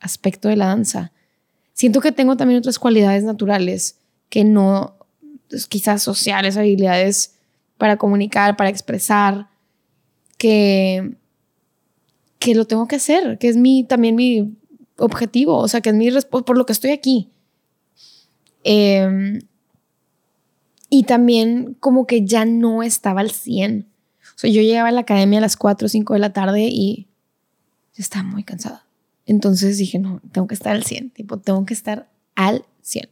[0.00, 1.12] aspecto de la danza.
[1.72, 4.96] Siento que tengo también otras cualidades naturales que no,
[5.48, 7.36] pues, quizás sociales, habilidades
[7.76, 9.48] para comunicar, para expresar,
[10.36, 11.16] que,
[12.38, 14.56] que lo tengo que hacer, que es mi, también mi
[14.96, 17.30] objetivo, o sea, que es mi por lo que estoy aquí.
[18.64, 19.40] Em,
[20.90, 23.86] y también como que ya no estaba al 100.
[24.22, 26.68] O sea, yo llegaba a la academia a las 4 o 5 de la tarde
[26.68, 27.08] y
[27.96, 28.86] estaba muy cansada.
[29.26, 33.08] Entonces dije, no, tengo que estar al 100, tipo, tengo que estar al 100.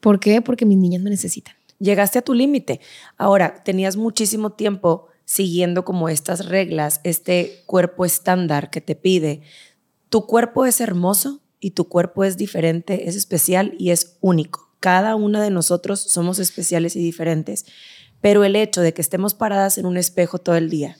[0.00, 0.40] ¿Por qué?
[0.42, 1.54] Porque mis niñas me necesitan.
[1.78, 2.80] Llegaste a tu límite.
[3.16, 9.42] Ahora, tenías muchísimo tiempo siguiendo como estas reglas, este cuerpo estándar que te pide.
[10.08, 11.41] ¿Tu cuerpo es hermoso?
[11.62, 14.74] Y tu cuerpo es diferente, es especial y es único.
[14.80, 17.66] Cada una de nosotros somos especiales y diferentes.
[18.20, 20.96] Pero el hecho de que estemos paradas en un espejo todo el día,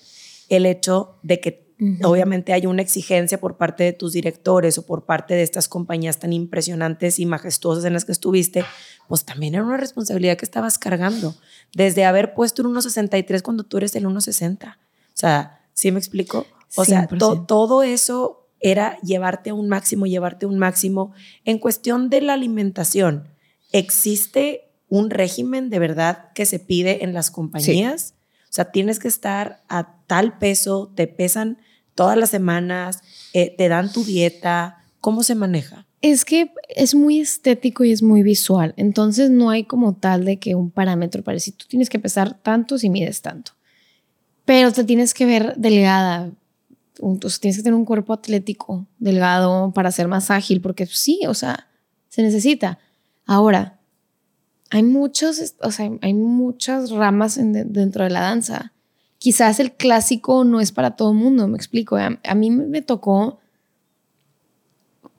[0.49, 5.05] el hecho de que obviamente hay una exigencia por parte de tus directores o por
[5.05, 8.65] parte de estas compañías tan impresionantes y majestuosas en las que estuviste,
[9.09, 11.35] pues también era una responsabilidad que estabas cargando.
[11.75, 14.77] Desde haber puesto un 1,63 cuando tú eres el 1,60.
[14.77, 14.77] O
[15.15, 16.47] sea, ¿sí me explico?
[16.77, 17.09] O sea,
[17.49, 21.13] todo eso era llevarte a un máximo, llevarte a un máximo.
[21.45, 23.29] En cuestión de la alimentación,
[23.73, 28.15] ¿existe un régimen de verdad que se pide en las compañías?
[28.45, 31.59] O sea, tienes que estar a tal peso, te pesan
[31.95, 33.01] todas las semanas,
[33.33, 35.87] eh, te dan tu dieta, ¿cómo se maneja?
[36.01, 40.39] Es que es muy estético y es muy visual, entonces no hay como tal de
[40.39, 43.53] que un parámetro para decir tú tienes que pesar tanto si mides tanto,
[44.45, 46.33] pero te tienes que ver delgada,
[47.03, 51.35] entonces tienes que tener un cuerpo atlético, delgado, para ser más ágil, porque sí, o
[51.35, 51.69] sea,
[52.09, 52.79] se necesita.
[53.27, 53.81] Ahora,
[54.71, 58.73] hay muchos, o sea, hay muchas ramas dentro de la danza.
[59.19, 61.97] Quizás el clásico no es para todo el mundo, me explico.
[61.97, 63.39] A, mí me tocó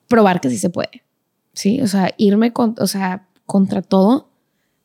[0.08, 1.04] probar que sí se puede,
[1.52, 1.80] ¿sí?
[1.82, 4.28] O sea, irme con, o sea, contra todo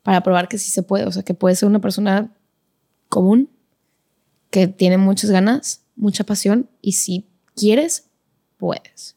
[0.03, 1.05] para probar que sí se puede.
[1.05, 2.31] O sea, que puede ser una persona
[3.09, 3.49] común,
[4.51, 8.05] que tiene muchas ganas, mucha pasión, y si quieres,
[8.57, 9.15] puedes.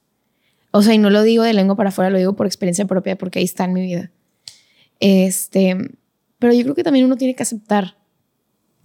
[0.73, 3.17] O sea, y no lo digo de lengua para afuera, lo digo por experiencia propia,
[3.17, 4.11] porque ahí está en mi vida.
[5.01, 5.77] Este,
[6.39, 7.97] pero yo creo que también uno tiene que aceptar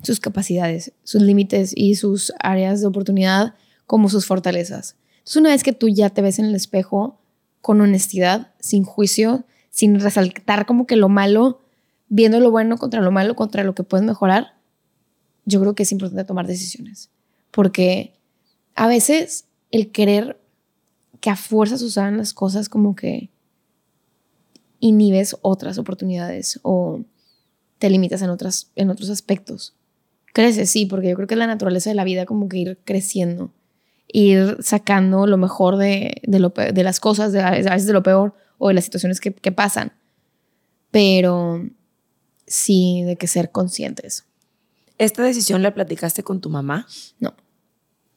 [0.04, 4.96] sus capacidades, sus límites y sus áreas de oportunidad como sus fortalezas.
[5.20, 7.20] Entonces, una vez que tú ya te ves en el espejo
[7.62, 11.62] con honestidad, sin juicio, sin resaltar como que lo malo,
[12.10, 14.56] viendo lo bueno contra lo malo, contra lo que puedes mejorar,
[15.46, 17.10] yo creo que es importante tomar decisiones.
[17.52, 18.14] Porque
[18.76, 20.40] a veces el querer
[21.20, 23.30] que a fuerza sucedan las cosas como que
[24.80, 27.02] inhibes otras oportunidades o
[27.80, 29.76] te limitas en, otras, en otros aspectos.
[30.34, 32.80] Creces, sí, porque yo creo que es la naturaleza de la vida como que ir
[32.84, 33.52] creciendo,
[34.08, 38.68] ir sacando lo mejor de, de, las cosas, de, a veces de lo peor o
[38.68, 39.94] de las situaciones que, que pasan.
[40.92, 41.68] Pero
[42.46, 44.26] sí, de que ser conscientes.
[44.98, 46.88] ¿Esta decisión la platicaste con tu mamá?
[47.20, 47.34] No.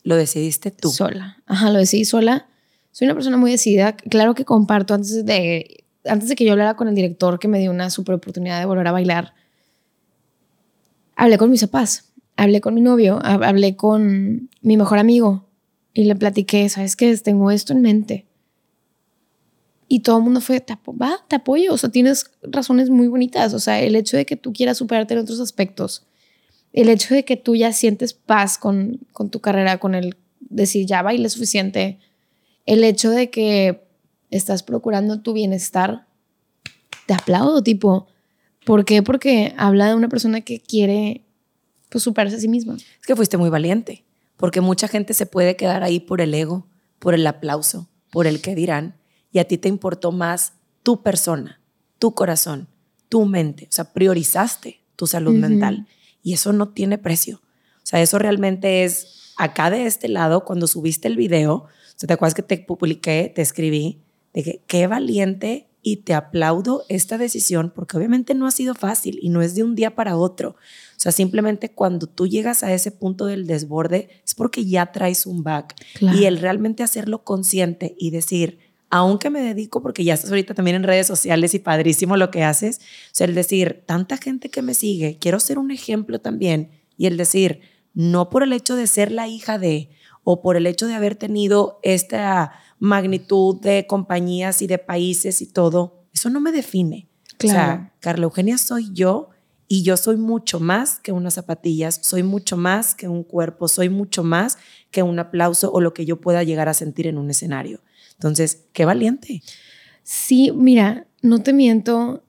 [0.03, 0.91] ¿Lo decidiste tú?
[0.91, 1.43] Sola.
[1.47, 2.47] Ajá, lo decidí sola.
[2.93, 3.97] Soy una persona muy decidida.
[3.97, 7.59] Claro que comparto antes de, antes de que yo hablara con el director que me
[7.59, 9.35] dio una super oportunidad de volver a bailar.
[11.16, 15.51] Hablé con mis papás, hablé con mi novio, hablé con mi mejor amigo
[15.93, 17.14] y le platiqué, ¿sabes qué?
[17.18, 18.26] Tengo esto en mente.
[19.87, 20.64] Y todo el mundo fue,
[21.01, 24.37] va, te apoyo, o sea, tienes razones muy bonitas, o sea, el hecho de que
[24.37, 26.07] tú quieras superarte en otros aspectos,
[26.73, 30.87] el hecho de que tú ya sientes paz con, con tu carrera, con el decir,
[30.87, 31.99] ya baile suficiente,
[32.66, 33.83] el hecho de que
[34.31, 36.07] estás procurando tu bienestar,
[37.07, 38.07] te aplaudo, tipo.
[38.64, 39.03] ¿Por qué?
[39.03, 41.25] Porque habla de una persona que quiere
[41.89, 42.77] pues, superarse a sí misma.
[42.77, 44.05] Es que fuiste muy valiente,
[44.37, 46.66] porque mucha gente se puede quedar ahí por el ego,
[46.99, 48.97] por el aplauso, por el que dirán,
[49.33, 50.53] y a ti te importó más
[50.83, 51.61] tu persona,
[51.99, 52.68] tu corazón,
[53.09, 53.64] tu mente.
[53.64, 55.87] O sea, priorizaste tu salud mental
[56.23, 57.41] y eso no tiene precio.
[57.83, 61.66] O sea, eso realmente es acá de este lado, cuando subiste el video,
[62.07, 64.01] te acuerdas que te publiqué, te escribí,
[64.33, 69.18] de que qué valiente y te aplaudo esta decisión porque obviamente no ha sido fácil
[69.23, 70.51] y no es de un día para otro.
[70.51, 75.27] O sea, simplemente cuando tú llegas a ese punto del desborde es porque ya traes
[75.27, 78.59] un back y el realmente hacerlo consciente y decir,
[78.91, 82.43] aunque me dedico, porque ya estás ahorita también en redes sociales y padrísimo lo que
[82.43, 86.70] haces, o sea, el decir, tanta gente que me sigue, quiero ser un ejemplo también
[86.97, 87.61] y el decir,
[87.95, 89.91] no por el hecho de ser la hija de
[90.24, 95.47] o por el hecho de haber tenido esta magnitud de compañías y de países y
[95.47, 97.09] todo, eso no me define.
[97.38, 97.59] Claro.
[97.59, 99.30] O sea, Carla Eugenia soy yo
[99.66, 103.88] y yo soy mucho más que unas zapatillas, soy mucho más que un cuerpo, soy
[103.88, 104.59] mucho más
[104.91, 107.80] que un aplauso o lo que yo pueda llegar a sentir en un escenario.
[108.21, 109.43] Entonces, qué valiente.
[110.03, 112.23] Sí, mira, no te miento,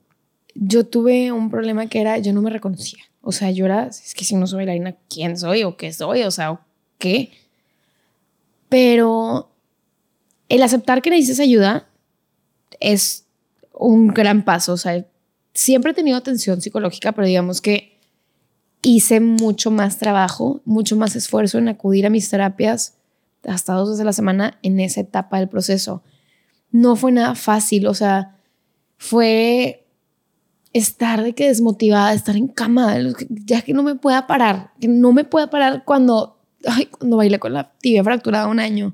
[0.55, 3.03] yo tuve un problema que era, yo no me reconocía.
[3.19, 6.23] O sea, yo era, es que si no soy bailarina, ¿quién soy o qué soy?
[6.23, 6.61] O sea,
[6.97, 7.33] ¿qué?
[8.69, 9.51] Pero
[10.47, 11.89] el aceptar que necesitas ayuda
[12.79, 13.25] es
[13.73, 14.71] un gran paso.
[14.71, 15.05] O sea,
[15.53, 17.99] siempre he tenido atención psicológica, pero digamos que
[18.81, 22.95] hice mucho más trabajo, mucho más esfuerzo en acudir a mis terapias
[23.47, 26.03] hasta dos veces a la semana en esa etapa del proceso.
[26.71, 28.37] No fue nada fácil, o sea,
[28.97, 29.85] fue
[30.73, 32.95] estar de que desmotivada, estar en cama,
[33.29, 37.39] ya que no me pueda parar, que no me pueda parar cuando, ay, cuando bailé
[37.39, 38.93] con la tibia fracturada un año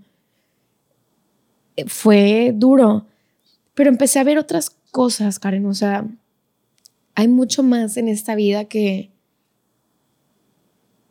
[1.85, 3.05] fue duro,
[3.75, 6.07] pero empecé a ver otras cosas, Karen, o sea,
[7.13, 9.11] hay mucho más en esta vida que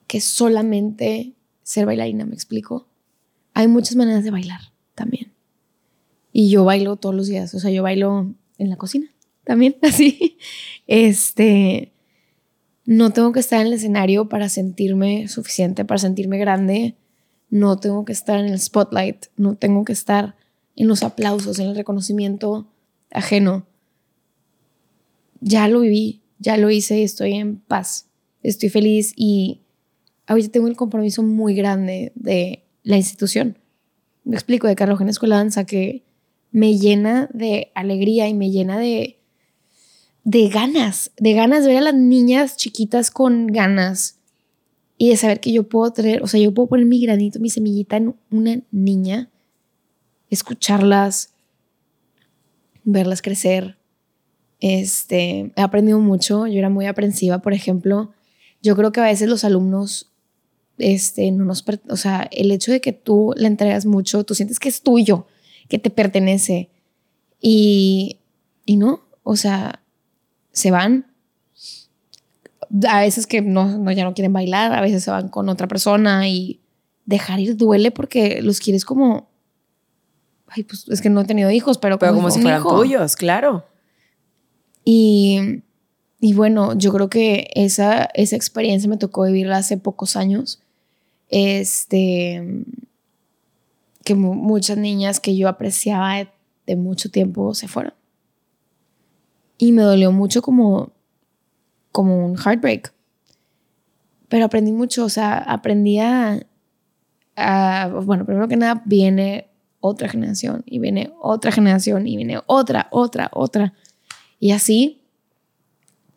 [0.06, 1.34] que solamente
[1.64, 2.86] ser bailarina, me explico.
[3.56, 4.60] Hay muchas maneras de bailar
[4.94, 5.32] también.
[6.30, 9.10] Y yo bailo todos los días, o sea, yo bailo en la cocina
[9.44, 10.36] también, así.
[10.86, 11.90] Este,
[12.84, 16.96] no tengo que estar en el escenario para sentirme suficiente, para sentirme grande.
[17.48, 20.36] No tengo que estar en el spotlight, no tengo que estar
[20.76, 22.68] en los aplausos, en el reconocimiento
[23.10, 23.66] ajeno.
[25.40, 28.10] Ya lo viví, ya lo hice y estoy en paz,
[28.42, 29.62] estoy feliz y
[30.26, 33.58] ahorita tengo el compromiso muy grande de la institución.
[34.22, 36.04] Me explico, de Carlos Escuela Danza, que
[36.52, 39.18] me llena de alegría y me llena de,
[40.22, 44.20] de ganas, de ganas de ver a las niñas chiquitas con ganas
[44.96, 47.50] y de saber que yo puedo tener, o sea, yo puedo poner mi granito, mi
[47.50, 49.30] semillita en una niña,
[50.30, 51.34] escucharlas,
[52.84, 53.76] verlas crecer.
[54.60, 58.12] Este, he aprendido mucho, yo era muy aprensiva, por ejemplo.
[58.62, 60.12] Yo creo que a veces los alumnos
[60.78, 64.58] este, no nos, o sea, el hecho de que tú le entregas mucho, tú sientes
[64.58, 65.26] que es tuyo,
[65.68, 66.70] que te pertenece.
[67.40, 68.20] Y,
[68.64, 69.82] y no, o sea,
[70.52, 71.06] se van.
[72.88, 75.68] A veces que no, no, ya no quieren bailar, a veces se van con otra
[75.68, 76.60] persona y
[77.04, 79.30] dejar ir duele porque los quieres como...
[80.48, 83.66] Ay, pues es que no he tenido hijos, pero, pero como, si fueran tuyos, claro.
[84.84, 85.62] Y,
[86.20, 90.60] y bueno, yo creo que esa, esa experiencia me tocó vivirla hace pocos años
[91.28, 92.64] este,
[94.04, 96.28] que muchas niñas que yo apreciaba
[96.66, 97.94] de, mucho tiempo se fueron.
[99.58, 100.92] Y me dolió mucho como,
[101.92, 102.92] como un heartbreak.
[104.28, 106.46] Pero aprendí mucho, o sea, aprendí a,
[108.04, 109.48] bueno, primero que nada viene
[109.80, 113.74] otra generación y viene otra generación y viene otra, otra, otra.
[114.38, 115.02] Y así,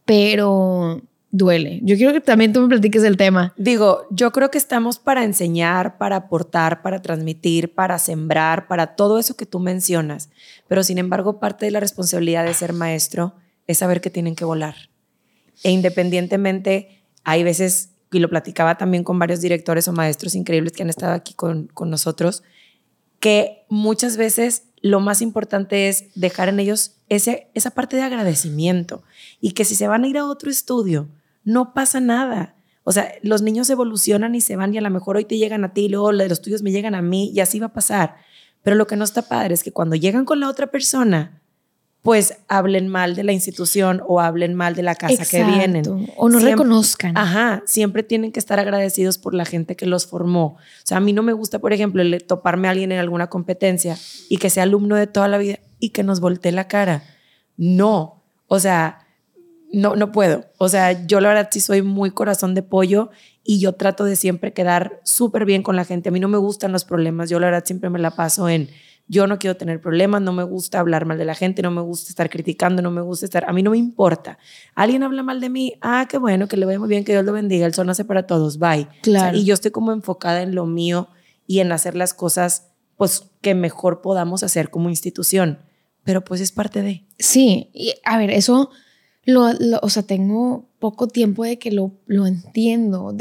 [0.06, 1.02] pero
[1.32, 1.80] duele.
[1.84, 3.54] Yo quiero que también tú me platiques el tema.
[3.58, 9.20] Digo, yo creo que estamos para enseñar, para aportar, para transmitir, para sembrar, para todo
[9.20, 10.30] eso que tú mencionas.
[10.68, 13.36] Pero sin embargo, parte de la responsabilidad de ser maestro
[13.68, 14.76] es saber que tienen que volar.
[15.64, 20.84] E independientemente, hay veces, y lo platicaba también con varios directores o maestros increíbles que
[20.84, 22.44] han estado aquí con, con nosotros,
[23.20, 29.04] que muchas veces lo más importante es dejar en ellos ese, esa parte de agradecimiento
[29.42, 31.10] y que si se van a ir a otro estudio,
[31.50, 32.56] no pasa nada.
[32.84, 35.64] O sea, los niños evolucionan y se van y a lo mejor hoy te llegan
[35.64, 38.18] a ti y luego los tuyos me llegan a mí y así va a pasar.
[38.64, 41.42] Pero lo que no está padre es que cuando llegan con la otra persona,
[42.02, 45.84] pues hablen mal de la institución o hablen mal de la casa que vienen.
[46.18, 47.18] O no reconozcan.
[47.18, 50.46] Ajá, siempre tienen que estar agradecidos por la gente que los formó.
[50.46, 53.28] O sea, a mí no me gusta, por ejemplo, el toparme a alguien en alguna
[53.28, 53.98] competencia
[54.30, 57.04] y que sea alumno de toda la vida y que nos voltee la cara.
[57.58, 59.09] No, o sea,
[59.72, 60.46] no, no puedo.
[60.58, 63.10] O sea, yo la verdad sí soy muy corazón de pollo
[63.44, 66.10] y yo trato de siempre quedar súper bien con la gente.
[66.10, 67.30] A mí no me gustan los problemas.
[67.30, 68.70] Yo la verdad siempre me la paso en,
[69.10, 71.82] yo no quiero tener problemas, no me gusta hablar mal de la gente, no me
[71.82, 74.38] gusta estar criticando, no me gusta estar, a mí no me importa.
[74.76, 77.26] Alguien habla mal de mí, ah, qué bueno, que le vaya muy bien, que Dios
[77.26, 78.88] lo bendiga, el sol nace para todos, bye.
[79.02, 79.36] Claro.
[79.36, 81.10] y yo estoy como enfocada en lo mío
[81.48, 82.68] y en hacer las cosas
[82.98, 85.58] pues que mejor podamos hacer como institución,
[86.04, 87.08] pero pues es parte de.
[87.18, 88.70] Sí, y a ver, eso
[89.26, 89.50] lo,
[89.82, 93.16] o sea, tengo poco tiempo de que lo, lo entiendo.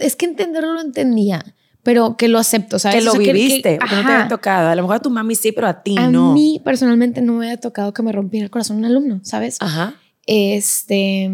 [0.00, 2.98] es que entenderlo lo entendía, pero que lo acepto, ¿sabes?
[2.98, 4.68] Que lo viviste, que, no te había tocado.
[4.68, 6.30] A lo mejor a tu mami sí, pero a ti no.
[6.30, 9.56] A mí personalmente no me había tocado que me rompiera el corazón un alumno, ¿sabes?
[9.60, 9.94] Ajá.
[10.26, 11.30] Este,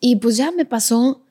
[0.00, 1.22] y pues ya me pasó.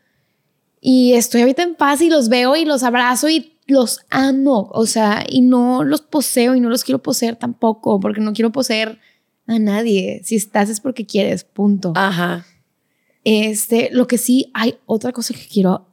[0.79, 4.69] Y estoy ahorita en paz y los veo y los abrazo y los amo.
[4.73, 8.51] O sea, y no los poseo y no los quiero poseer tampoco, porque no quiero
[8.51, 8.99] poseer
[9.47, 10.21] a nadie.
[10.23, 11.93] Si estás es porque quieres, punto.
[11.95, 12.45] Ajá.
[13.23, 15.87] Este, lo que sí hay otra cosa que quiero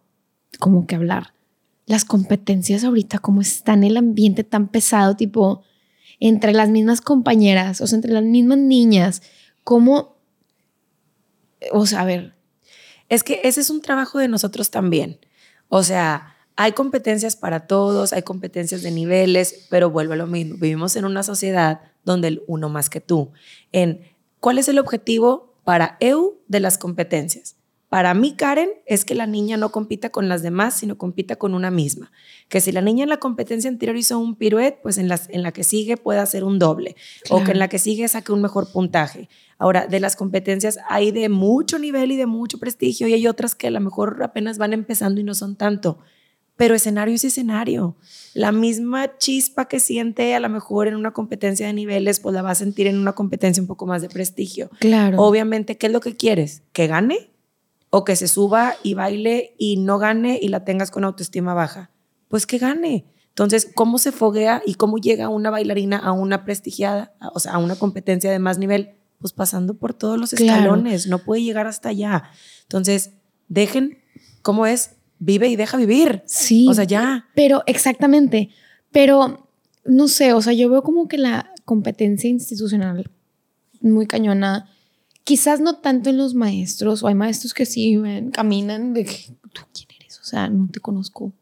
[0.59, 1.35] como que hablar.
[1.87, 5.63] Las competencias ahorita, como están el ambiente tan pesado, tipo
[6.21, 9.23] entre las mismas compañeras, o sea, entre las mismas niñas,
[9.65, 10.17] como,
[11.73, 12.35] o sea, a ver.
[13.09, 15.19] Es que ese es un trabajo de nosotros también.
[15.69, 20.57] O sea, hay competencias para todos, hay competencias de niveles, pero vuelvo a lo mismo.
[20.59, 23.31] Vivimos en una sociedad donde el uno más que tú.
[23.73, 24.01] En
[24.41, 27.57] cuál es el objetivo para EU de las competencias.
[27.91, 31.55] Para mí, Karen, es que la niña no compita con las demás, sino compita con
[31.55, 32.13] una misma.
[32.49, 35.43] Que si la niña en la competencia anterior hizo un piruet, pues en, las, en
[35.43, 36.95] la que sigue puede hacer un doble.
[37.31, 39.29] O que en la que sigue saque un mejor puntaje.
[39.59, 43.57] Ahora, de las competencias hay de mucho nivel y de mucho prestigio y hay otras
[43.57, 45.99] que a lo mejor apenas van empezando y no son tanto
[46.61, 47.97] pero escenario es escenario.
[48.35, 52.43] La misma chispa que siente a lo mejor en una competencia de niveles, pues la
[52.43, 54.69] va a sentir en una competencia un poco más de prestigio.
[54.79, 55.23] Claro.
[55.23, 56.63] Obviamente, ¿qué es lo que quieres?
[56.75, 57.31] ¿Que gane?
[57.89, 61.93] ¿O que se suba y baile y no gane y la tengas con autoestima baja?
[62.29, 63.07] Pues que gane.
[63.29, 67.59] Entonces, ¿cómo se foguea y cómo llega una bailarina a una prestigiada, o sea, a
[67.59, 68.97] una competencia de más nivel?
[69.19, 72.25] Pues pasando por todos los escalones, no puede llegar hasta allá.
[72.65, 73.13] Entonces,
[73.49, 73.97] dejen,
[74.43, 74.97] ¿cómo es?
[75.21, 76.23] Vive y deja vivir.
[76.27, 76.67] Sí.
[76.69, 77.29] O sea, ya.
[77.37, 78.51] Pero exactamente.
[78.91, 79.49] Pero
[79.85, 83.09] no sé, o sea, yo veo como que la competencia institucional
[83.81, 84.69] muy cañona.
[85.23, 88.01] Quizás no tanto en los maestros, o hay maestros que sí
[88.33, 89.05] caminan de
[89.53, 91.33] tú quién eres, o sea, no te conozco.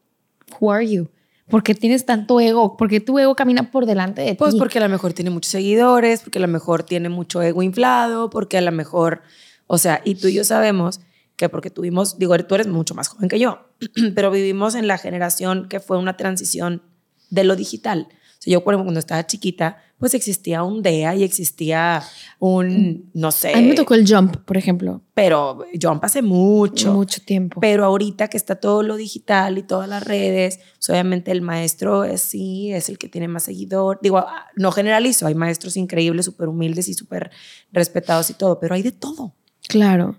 [0.59, 1.09] Who are you?
[1.49, 2.77] ¿Por qué tienes tanto ego?
[2.77, 4.59] ¿Por qué tu ego camina por delante de Pues ti?
[4.59, 8.29] porque a lo mejor tiene muchos seguidores, porque a lo mejor tiene mucho ego inflado,
[8.29, 9.21] porque a lo mejor,
[9.65, 10.99] o sea, y tú y yo sabemos
[11.35, 13.68] que porque tuvimos, digo, tú eres mucho más joven que yo,
[14.15, 16.81] pero vivimos en la generación que fue una transición
[17.29, 18.07] de lo digital.
[18.11, 22.01] O sea, yo cuando estaba chiquita, pues existía un DEA y existía
[22.39, 23.53] un, no sé.
[23.53, 25.01] A mí me tocó el jump, por ejemplo.
[25.13, 26.93] Pero yo pasé mucho.
[26.93, 27.59] Mucho tiempo.
[27.59, 32.05] Pero ahorita que está todo lo digital y todas las redes, pues obviamente el maestro
[32.05, 33.99] es sí, es el que tiene más seguidor.
[34.01, 37.31] Digo, ah, no generalizo, hay maestros increíbles, súper humildes y súper
[37.73, 39.35] respetados y todo, pero hay de todo.
[39.67, 40.17] Claro.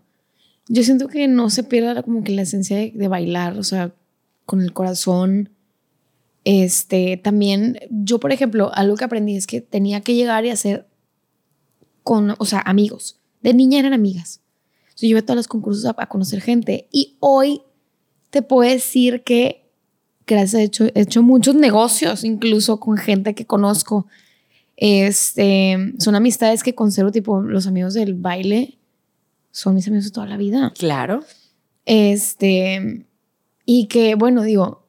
[0.73, 3.93] Yo siento que no se pierda como que la esencia de, bailar, o sea,
[4.47, 5.51] con el corazón.
[6.45, 10.87] Este, también, yo, por ejemplo, algo que aprendí es que tenía que llegar y hacer
[12.05, 13.19] con, o sea, amigos.
[13.43, 14.43] De niña eran amigas.
[14.97, 16.87] yo iba a todos los concursos a, conocer gente.
[16.93, 17.63] Y hoy
[18.31, 19.69] te puedo decir que,
[20.25, 24.07] gracias a hecho, he hecho muchos negocios, incluso con gente que conozco.
[24.77, 28.79] Este, son amistades que conservo, tipo los amigos del baile,
[29.51, 30.73] son mis amigos de toda la vida.
[30.79, 31.25] Claro.
[31.85, 33.07] Este,
[33.65, 34.87] y que, bueno, digo,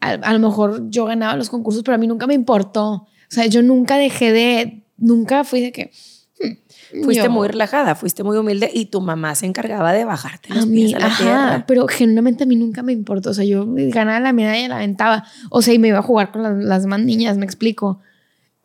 [0.00, 2.90] a, a, lo mejor yo ganaba los concursos, pero a mí nunca me importó.
[3.32, 5.90] O sea, yo nunca dejé de, nunca fui de que...
[6.38, 10.50] Hmm, fuiste yo, muy relajada, fuiste muy humilde y tu mamá se encargaba de bajarte
[10.50, 11.64] los a pies mí, a la ajá, tierra.
[11.66, 13.30] pero genuinamente a mí nunca me importó.
[13.30, 15.24] O sea, yo ganaba la medalla y la aventaba.
[15.50, 18.00] O sea, y me iba a jugar con las, las más niñas, me explico.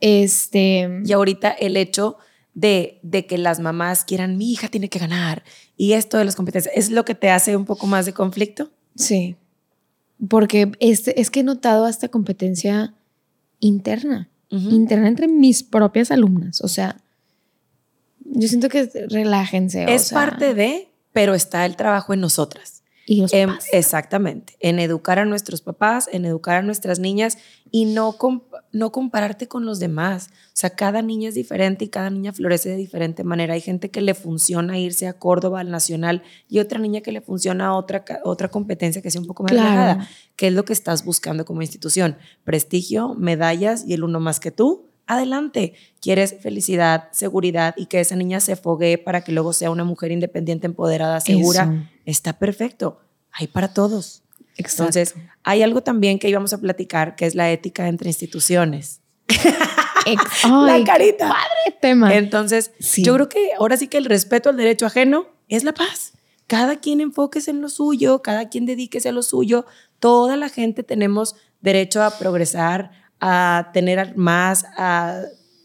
[0.01, 1.01] Este...
[1.05, 2.17] Y ahorita el hecho
[2.57, 5.43] de, de, que las mamás quieran, mi hija tiene que ganar,
[5.77, 8.71] y esto de las competencias, ¿es lo que te hace un poco más de conflicto?
[8.95, 9.35] Sí,
[10.27, 12.95] porque es, es que he notado hasta competencia
[13.59, 14.71] interna, uh -huh.
[14.73, 16.97] interna entre mis propias alumnas, o sea,
[18.25, 19.85] yo siento que relájense.
[19.93, 22.76] Es o sea, parte de, pero está el trabajo en nosotras.
[23.09, 23.67] Y los en, papás.
[23.71, 27.37] exactamente, en educar a nuestros papás, en educar a nuestras niñas
[27.71, 28.43] y no, comp
[28.73, 30.27] no compararte con los demás.
[30.47, 33.53] O sea, cada niña es diferente y cada niña florece de diferente manera.
[33.53, 37.21] Hay gente que le funciona irse a Córdoba, al Nacional, y otra niña que le
[37.21, 39.69] funciona a otra, otra competencia que sea un poco más Claro.
[39.69, 40.09] relajada.
[40.35, 42.17] ¿Qué es lo que estás buscando como institución?
[42.43, 44.86] Prestigio, medallas y el uno más que tú.
[45.07, 45.73] Adelante.
[46.01, 50.11] ¿Quieres felicidad, seguridad y que esa niña se foguee para que luego sea una mujer
[50.11, 51.63] independiente, empoderada, segura?
[51.63, 51.89] Eso.
[52.05, 52.99] Está perfecto.
[53.31, 54.23] Hay para todos.
[54.57, 54.83] Exacto.
[54.83, 59.01] Entonces, hay algo también que íbamos a platicar, que es la ética entre instituciones.
[60.43, 61.27] La carita.
[61.27, 62.15] padre tema.
[62.15, 63.03] Entonces, Sí.
[63.03, 66.13] yo creo que ahora sí que el respeto al derecho ajeno es la paz.
[66.47, 69.65] Cada quien enfóquese en lo suyo, cada quien dedíquese a lo suyo.
[69.99, 75.21] Toda la gente tenemos derecho a progresar, a tener más, a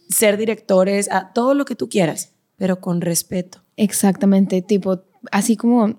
[0.09, 3.63] ser directores, a todo lo que tú quieras, pero con respeto.
[3.77, 5.97] Exactamente, tipo, así como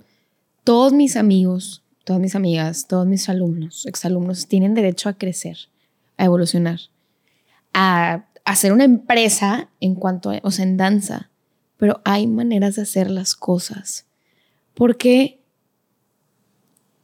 [0.63, 5.57] todos mis amigos, todas mis amigas, todos mis alumnos, exalumnos, tienen derecho a crecer,
[6.17, 6.79] a evolucionar,
[7.73, 11.29] a hacer una empresa en cuanto a, o sea, en danza,
[11.77, 14.05] pero hay maneras de hacer las cosas.
[14.73, 15.43] Porque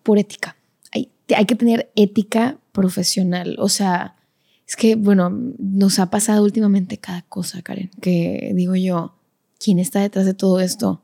[0.03, 0.55] por ética.
[0.91, 3.57] Hay, hay que tener ética profesional.
[3.59, 4.15] O sea,
[4.69, 9.15] es que, bueno, nos ha pasado últimamente cada cosa, Karen, que digo yo,
[9.57, 11.01] ¿quién está detrás de todo esto?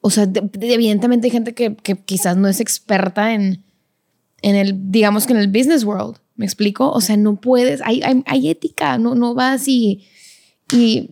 [0.00, 3.62] O sea, de- de- evidentemente hay gente que, que quizás no es experta en,
[4.40, 6.90] en el, digamos que en el business world, ¿me explico?
[6.90, 10.06] O sea, no puedes, hay, hay, hay ética, no, no vas y,
[10.72, 11.10] y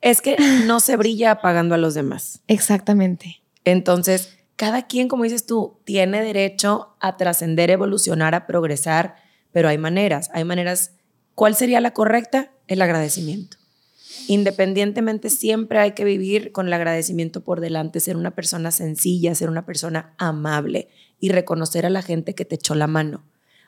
[0.00, 0.36] Es que
[0.66, 2.40] no se brilla apagando a los demás.
[2.48, 3.42] exactamente.
[3.66, 9.16] Entonces, cada quien, como dices tú, tiene derecho a trascender, evolucionar, a progresar,
[9.54, 10.90] pero hay maneras, hay maneras.
[11.36, 12.50] ¿Cuál sería la correcta?
[12.66, 13.56] El agradecimiento.
[14.26, 19.48] Independientemente, siempre hay que vivir con el agradecimiento por delante, ser una persona sencilla, ser
[19.48, 20.88] una persona amable
[21.20, 23.22] y reconocer a la gente que te echó la mano,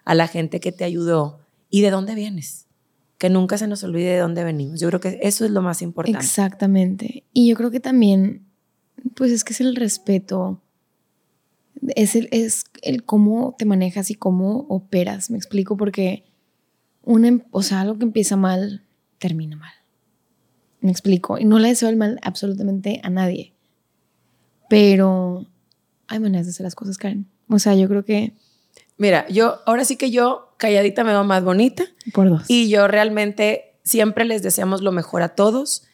[0.05, 1.39] a la gente que te ayudó
[1.71, 2.67] y de dónde vienes.
[3.17, 4.81] Que nunca se nos olvide de dónde venimos.
[4.81, 6.19] Yo creo que eso es lo más importante.
[6.19, 7.25] Exactamente.
[7.33, 8.45] Y yo creo que también,
[9.15, 10.61] pues es que es el respeto,
[11.95, 16.25] es el, es el cómo te manejas y cómo operas, me explico, porque
[17.03, 18.85] una, o sea, algo que empieza mal,
[19.19, 19.73] termina mal.
[20.81, 21.39] Me explico.
[21.39, 23.55] Y no le deseo el mal absolutamente a nadie.
[24.69, 25.47] Pero
[26.09, 27.27] hay maneras de hacer las cosas, Karen.
[27.49, 28.35] O sea, yo creo que
[28.99, 31.85] Mira, yo ahora sí que yo calladita me veo más bonita.
[32.13, 32.45] por dos.
[32.49, 35.85] Y yo realmente siempre les deseamos lo mejor a todos.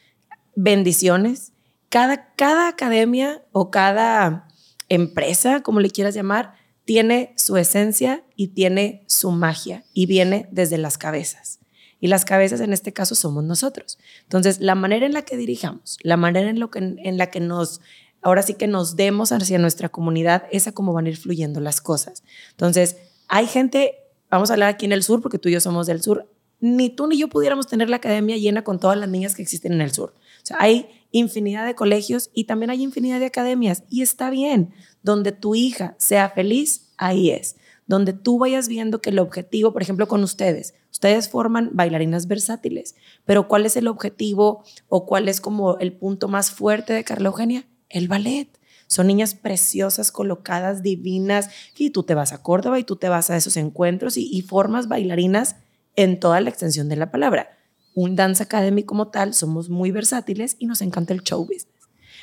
[0.54, 1.52] Bendiciones.
[1.88, 4.48] Cada, cada academia o cada
[4.94, 10.78] empresa, como le quieras llamar, tiene su esencia y tiene su magia y viene desde
[10.78, 11.60] las cabezas.
[12.00, 13.98] Y las cabezas en este caso somos nosotros.
[14.24, 17.38] Entonces, la manera en la que dirijamos, la manera en, lo que, en la que
[17.38, 17.80] nos,
[18.22, 21.80] ahora sí que nos demos hacia nuestra comunidad, esa como van a ir fluyendo las
[21.80, 22.24] cosas.
[22.50, 22.96] Entonces,
[23.28, 26.02] hay gente vamos a hablar aquí en el sur, porque tú y yo somos del
[26.02, 26.26] sur,
[26.58, 29.74] ni tú ni yo pudiéramos tener la academia llena con todas las niñas que existen
[29.74, 30.14] en el sur.
[30.58, 34.72] Hay infinidad de colegios y también hay infinidad de academias y está bien.
[35.02, 37.56] Donde tu hija sea feliz, ahí es.
[37.86, 42.94] Donde tú vayas viendo que el objetivo, por ejemplo, con ustedes, ustedes forman bailarinas versátiles,
[43.24, 47.28] pero ¿cuál es el objetivo o cuál es como el punto más fuerte de Carla
[47.28, 47.66] Eugenia?
[47.88, 48.48] El ballet.
[48.86, 53.30] Son niñas preciosas, colocadas, divinas, y tú te vas a Córdoba y tú te vas
[53.30, 55.56] a esos encuentros y formas bailarinas
[55.96, 57.56] en toda la extensión de la palabra.
[57.94, 61.68] Un dance academy como tal, somos muy versátiles y nos encanta el show business.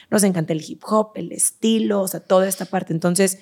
[0.10, 2.94] Nos encanta el hip hop, el estilo, o sea, toda esta parte.
[2.94, 3.40] Entonces,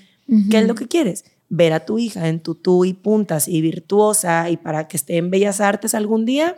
[0.50, 1.26] ¿qué es lo que quieres?
[1.50, 5.32] Ver a tu hija en tutú y puntas y virtuosa y para que esté en
[5.32, 6.58] Bellas Artes algún día,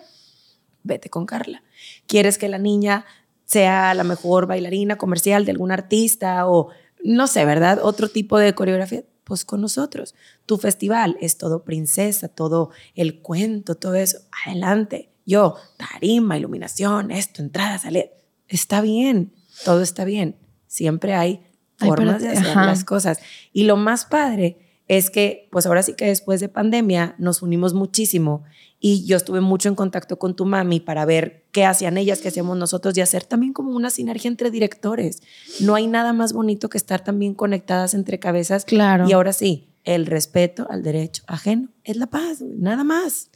[0.83, 1.63] vete con Carla.
[2.07, 3.05] ¿Quieres que la niña
[3.45, 6.69] sea la mejor bailarina comercial de algún artista o
[7.03, 7.79] no sé, ¿verdad?
[7.81, 10.15] Otro tipo de coreografía pues con nosotros.
[10.45, 14.19] Tu festival es todo princesa, todo el cuento, todo eso.
[14.45, 15.09] Adelante.
[15.29, 18.05] Yo, tarima, iluminación, esto, entrada, salida.
[18.47, 19.31] Está bien,
[19.63, 20.37] todo está bien.
[20.65, 21.43] Siempre hay
[21.77, 23.19] formas de hacer las cosas.
[23.53, 27.75] Y lo más padre es que, pues ahora sí que después de pandemia nos unimos
[27.75, 28.43] muchísimo
[28.79, 32.29] y yo estuve mucho en contacto con tu mami para ver qué hacían ellas, qué
[32.29, 35.21] hacíamos nosotros y hacer también como una sinergia entre directores.
[35.59, 38.65] No hay nada más bonito que estar también conectadas entre cabezas.
[38.65, 39.07] Claro.
[39.07, 43.29] Y ahora sí, el respeto al derecho ajeno es la paz, nada más.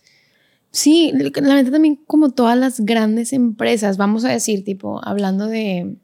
[0.73, 5.95] Sí, la verdad también como todas las grandes empresas, vamos a decir, tipo, hablando de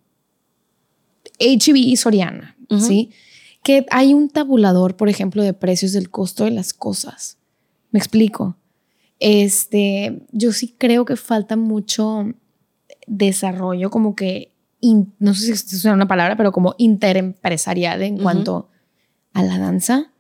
[1.39, 3.09] HB y Soriana, ¿sí?
[3.63, 7.37] que hay un tabulador, por ejemplo, de precios del costo de las cosas.
[7.91, 8.57] Me explico.
[9.19, 12.25] Este, yo sí creo que falta mucho
[13.07, 18.69] desarrollo, como que, no sé si esto es una palabra, pero como interempresarial en cuanto
[19.33, 20.13] a la danza,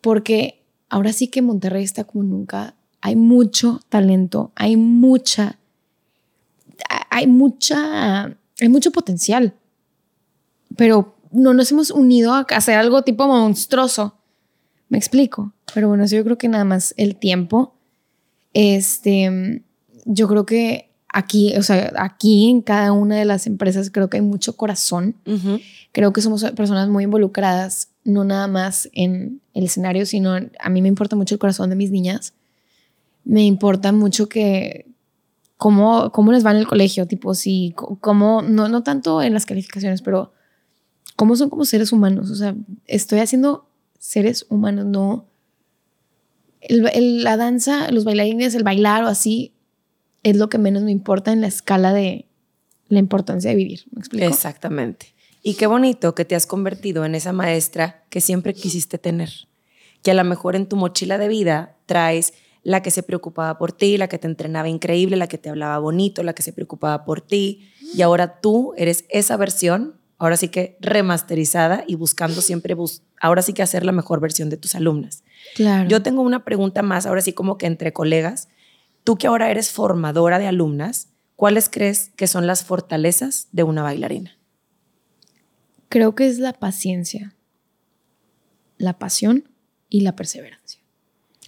[0.00, 2.75] porque ahora sí que Monterrey está como nunca.
[3.00, 5.58] Hay mucho talento, hay mucha,
[7.10, 8.24] hay mucha,
[8.60, 9.54] hay mucho potencial,
[10.76, 14.16] pero no nos hemos unido a hacer algo tipo monstruoso.
[14.88, 15.52] Me explico.
[15.74, 17.74] Pero bueno, yo creo que nada más el tiempo.
[18.54, 19.62] Este,
[20.04, 24.18] yo creo que aquí, o sea, aquí en cada una de las empresas creo que
[24.18, 25.16] hay mucho corazón.
[25.92, 30.82] Creo que somos personas muy involucradas, no nada más en el escenario, sino a mí
[30.82, 32.34] me importa mucho el corazón de mis niñas.
[33.26, 34.86] Me importa mucho que
[35.58, 39.44] cómo, cómo les va en el colegio, tipo, si, cómo, no, no tanto en las
[39.44, 40.32] calificaciones, pero
[41.16, 42.30] cómo son como seres humanos.
[42.30, 42.54] O sea,
[42.86, 43.68] estoy haciendo
[43.98, 45.26] seres humanos, no.
[46.68, 49.52] la danza, los bailarines, el bailar o así,
[50.22, 52.26] es lo que menos me importa en la escala de
[52.88, 53.84] la importancia de vivir.
[53.90, 54.26] ¿Me explico?
[54.26, 55.14] Exactamente.
[55.42, 59.30] Y qué bonito que te has convertido en esa maestra que siempre quisiste tener.
[60.02, 62.34] Que a lo mejor en tu mochila de vida traes
[62.66, 65.78] la que se preocupaba por ti, la que te entrenaba increíble, la que te hablaba
[65.78, 67.70] bonito, la que se preocupaba por ti.
[67.94, 72.74] Y ahora tú eres esa versión ahora sí que remasterizada y buscando siempre,
[73.20, 75.22] ahora sí que hacer la mejor versión de tus alumnas.
[75.54, 75.88] Claro.
[75.88, 78.48] Yo tengo una pregunta más, ahora sí como que entre colegas.
[79.04, 83.84] Tú que ahora eres formadora de alumnas, ¿cuáles crees que son las fortalezas de una
[83.84, 84.36] bailarina?
[85.88, 87.36] Creo que es la paciencia,
[88.76, 89.48] la pasión
[89.88, 90.65] y la perseverancia.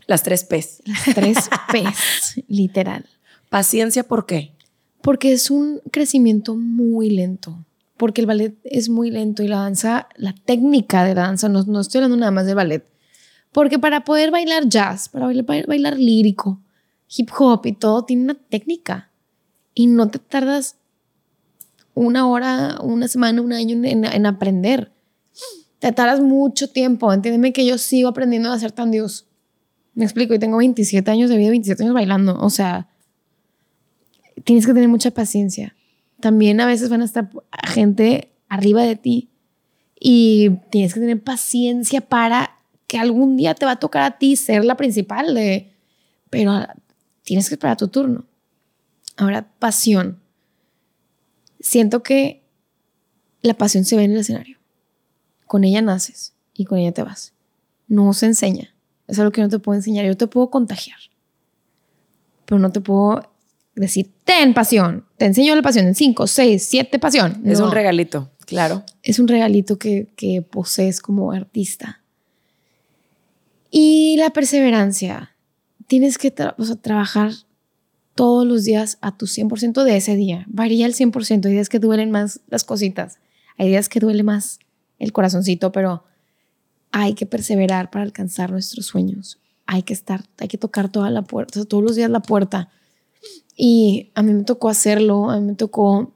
[0.08, 0.82] Las tres P's.
[0.84, 3.08] Las tres P's, literal.
[3.48, 4.56] Paciencia, ¿por qué?
[5.00, 7.64] Porque es un crecimiento muy lento
[7.98, 11.80] porque el ballet es muy lento y la danza, la técnica de danza, no, no
[11.80, 12.88] estoy hablando nada más de ballet,
[13.52, 16.62] porque para poder bailar jazz, para bailar, bailar lírico,
[17.08, 19.10] hip hop y todo, tiene una técnica
[19.74, 20.76] y no te tardas
[21.94, 24.92] una hora, una semana, un año en, en aprender.
[25.80, 27.12] Te tardas mucho tiempo.
[27.12, 29.27] Entiéndeme que yo sigo aprendiendo a hacer tan Dios.
[29.98, 32.38] Me explico, y tengo 27 años de vida, 27 años bailando.
[32.40, 32.88] O sea,
[34.44, 35.74] tienes que tener mucha paciencia
[36.20, 37.30] también a veces van a estar
[37.64, 39.30] gente arriba de ti
[39.98, 42.56] y tienes que tener paciencia para
[42.86, 45.72] que algún día te va a tocar a ti ser la principal de,
[46.30, 46.52] pero
[47.22, 48.24] tienes que esperar tu turno.
[49.16, 50.20] Ahora, pasión.
[51.60, 52.44] Siento que
[53.42, 54.58] la pasión se ve en el escenario.
[55.46, 57.34] Con ella naces y con ella te vas.
[57.88, 58.74] No se enseña.
[59.08, 60.06] Es algo que no te puedo enseñar.
[60.06, 60.98] Yo te puedo contagiar,
[62.44, 63.22] pero no te puedo
[63.74, 67.42] decir, ten pasión, te enseño la pasión en 5, 6, 7 pasión.
[67.44, 68.84] Es un regalito, claro.
[69.02, 72.02] Es un regalito que, que posees como artista.
[73.70, 75.34] Y la perseverancia.
[75.86, 77.32] Tienes que trabajar
[78.14, 80.44] todos los días a tu 100% de ese día.
[80.48, 81.46] Varía el 100%.
[81.46, 83.20] Hay días que duelen más las cositas.
[83.56, 84.58] Hay días que duele más
[84.98, 86.04] el corazoncito, pero
[86.92, 89.38] hay que perseverar para alcanzar nuestros sueños.
[89.70, 92.70] hay que estar, hay que tocar toda la puerta, todos los días la puerta.
[93.54, 96.14] Y a mí me tocó hacerlo, a mí me tocó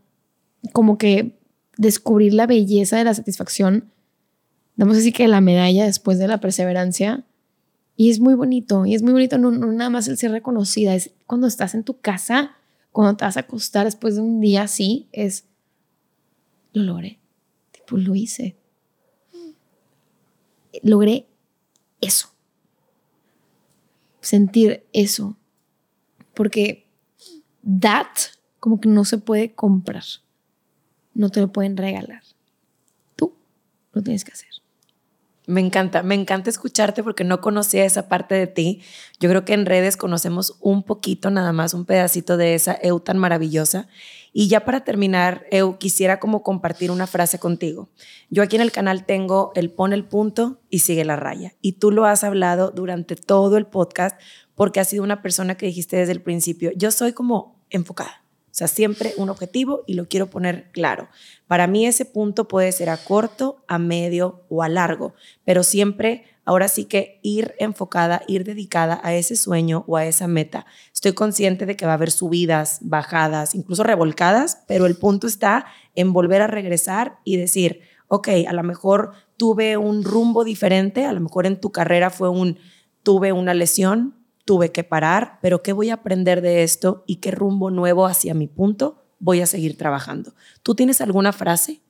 [0.72, 1.38] como que
[1.76, 3.92] descubrir la belleza de la satisfacción.
[4.76, 7.24] Damos así que la medalla después de la perseverancia.
[7.94, 11.10] Y es muy bonito, y es muy bonito, no, nada más el ser reconocida, es
[11.26, 12.52] cuando estás en tu casa,
[12.90, 15.44] cuando te vas a acostar después de un día así, es,
[16.72, 17.18] lo logré,
[17.70, 18.56] tipo, lo hice.
[20.82, 21.26] Logré
[22.00, 22.28] eso.
[24.20, 25.36] Sentir eso.
[26.34, 26.86] Porque
[27.80, 28.06] that
[28.60, 30.04] como que no se puede comprar.
[31.14, 32.22] No te lo pueden regalar.
[33.16, 33.34] Tú
[33.92, 34.50] lo tienes que hacer.
[35.46, 38.80] Me encanta, me encanta escucharte porque no conocía esa parte de ti.
[39.18, 43.00] Yo creo que en redes conocemos un poquito, nada más un pedacito de esa Eu
[43.00, 43.88] tan maravillosa.
[44.32, 47.90] Y ya para terminar, Eu, quisiera como compartir una frase contigo.
[48.30, 51.54] Yo aquí en el canal tengo el pon el punto y sigue la raya.
[51.60, 54.18] Y tú lo has hablado durante todo el podcast
[54.54, 58.22] porque has sido una persona que dijiste desde el principio, yo soy como enfocada.
[58.52, 61.08] O sea, siempre un objetivo y lo quiero poner claro.
[61.46, 65.14] Para mí ese punto puede ser a corto, a medio o a largo,
[65.44, 70.26] pero siempre, ahora sí que ir enfocada, ir dedicada a ese sueño o a esa
[70.26, 70.66] meta.
[70.92, 75.66] Estoy consciente de que va a haber subidas, bajadas, incluso revolcadas, pero el punto está
[75.94, 81.12] en volver a regresar y decir, ok, a lo mejor tuve un rumbo diferente, a
[81.12, 82.58] lo mejor en tu carrera fue un,
[83.02, 87.30] tuve una lesión, tuve que parar, pero ¿qué voy a aprender de esto y qué
[87.30, 90.34] rumbo nuevo hacia mi punto voy a seguir trabajando?
[90.62, 91.81] ¿Tú tienes alguna frase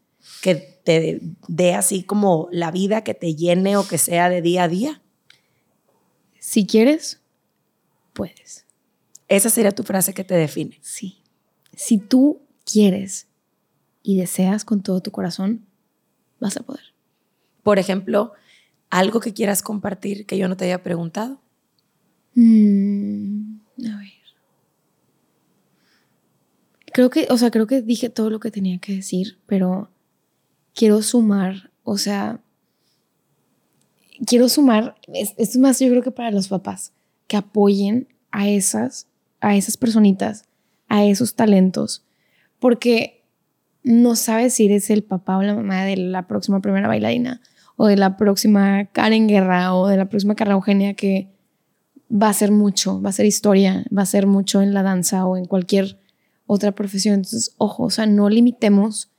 [0.43, 4.64] que te dé así como la vida, que te llene o que sea de día
[4.64, 5.01] a día?
[6.40, 7.20] Si quieres,
[8.12, 8.66] puedes.
[9.28, 10.78] Esa sería tu frase que te define.
[10.82, 11.23] Sí.
[11.74, 13.28] Si tú quieres
[14.02, 15.64] y deseas con todo tu corazón,
[16.40, 16.93] vas a poder.
[17.62, 18.32] Por ejemplo,
[18.90, 21.40] algo que quieras compartir que yo no te haya preguntado.
[22.35, 24.09] Mm, a ver.
[26.93, 29.89] Creo que, o sea, creo que dije todo lo que tenía que decir, pero
[30.74, 32.40] quiero sumar, o sea,
[34.26, 36.92] quiero sumar, esto es más yo creo que para los papás,
[37.26, 39.08] que apoyen a esas,
[39.40, 40.44] a esas personitas,
[40.88, 42.04] a esos talentos,
[42.58, 43.24] porque
[43.82, 47.40] no sabes si eres el papá o la mamá de la próxima primera bailarina,
[47.76, 51.28] o de la próxima Karen Guerra, o de la próxima Carla Eugenia que
[52.12, 55.26] va a ser mucho, va a ser historia, va a ser mucho en la danza
[55.26, 55.98] o en cualquier
[56.46, 57.16] otra profesión.
[57.16, 59.10] Entonces, ojo, o sea, no limitemos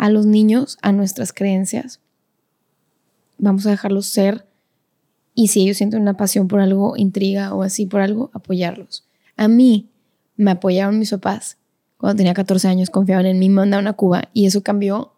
[0.00, 2.00] a los niños a nuestras creencias.
[3.36, 4.46] Vamos a dejarlos ser
[5.34, 9.04] y si ellos sienten una pasión por algo, intriga o así por algo, apoyarlos.
[9.36, 9.90] A mí
[10.36, 11.58] me apoyaron mis papás.
[11.98, 15.12] Cuando tenía 14 años confiaban en mí, me mandaron a Cuba y eso cambió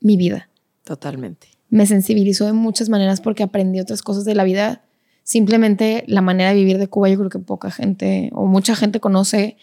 [0.00, 0.48] mi vida.
[0.84, 1.48] Totalmente.
[1.68, 4.82] Me sensibilizó de muchas maneras porque aprendí otras cosas de la vida
[5.24, 9.00] simplemente la manera de vivir de Cuba, yo creo que poca gente o mucha gente
[9.00, 9.56] conoce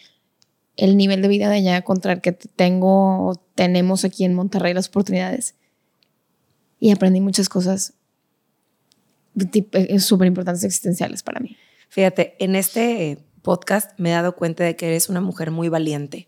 [0.78, 4.74] el nivel de vida de allá contra el que tengo o tenemos aquí en Monterrey
[4.74, 5.56] las oportunidades.
[6.80, 7.94] Y aprendí muchas cosas
[9.38, 11.58] eh, súper importantes existenciales para mí.
[11.90, 16.28] Fíjate, en este podcast me he dado cuenta de que eres una mujer muy valiente.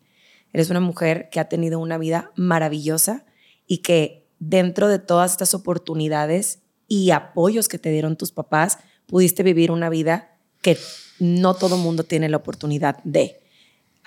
[0.54, 3.26] Eres una mujer que ha tenido una vida maravillosa
[3.66, 9.44] y que dentro de todas estas oportunidades y apoyos que te dieron tus papás, pudiste
[9.44, 10.78] vivir una vida que
[11.20, 13.42] no todo mundo tiene la oportunidad de.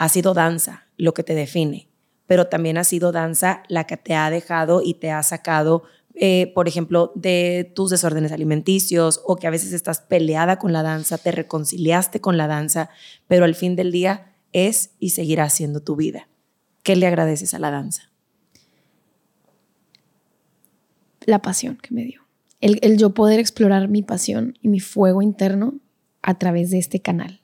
[0.00, 1.88] Ha sido danza lo que te define,
[2.26, 5.82] pero también ha sido danza la que te ha dejado y te ha sacado,
[6.14, 10.82] eh, por ejemplo, de tus desórdenes alimenticios o que a veces estás peleada con la
[10.82, 12.88] danza, te reconciliaste con la danza,
[13.28, 16.28] pero al fin del día es y seguirá siendo tu vida.
[16.82, 18.10] ¿Qué le agradeces a la danza?
[21.26, 22.20] La pasión que me dio
[22.60, 25.74] el, yo poder explorar mi pasión y mi fuego interno
[26.22, 27.39] a través de este canal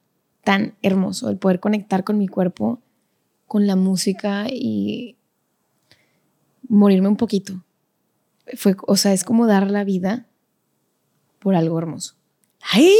[0.47, 2.81] tan hermoso, el poder conectar con mi cuerpo,
[3.49, 5.17] con la música y
[6.69, 7.65] morirme un poquito.
[8.57, 10.27] Fue, o sea, es como dar la vida
[11.41, 12.15] por algo hermoso.
[12.61, 12.95] ¡Ay!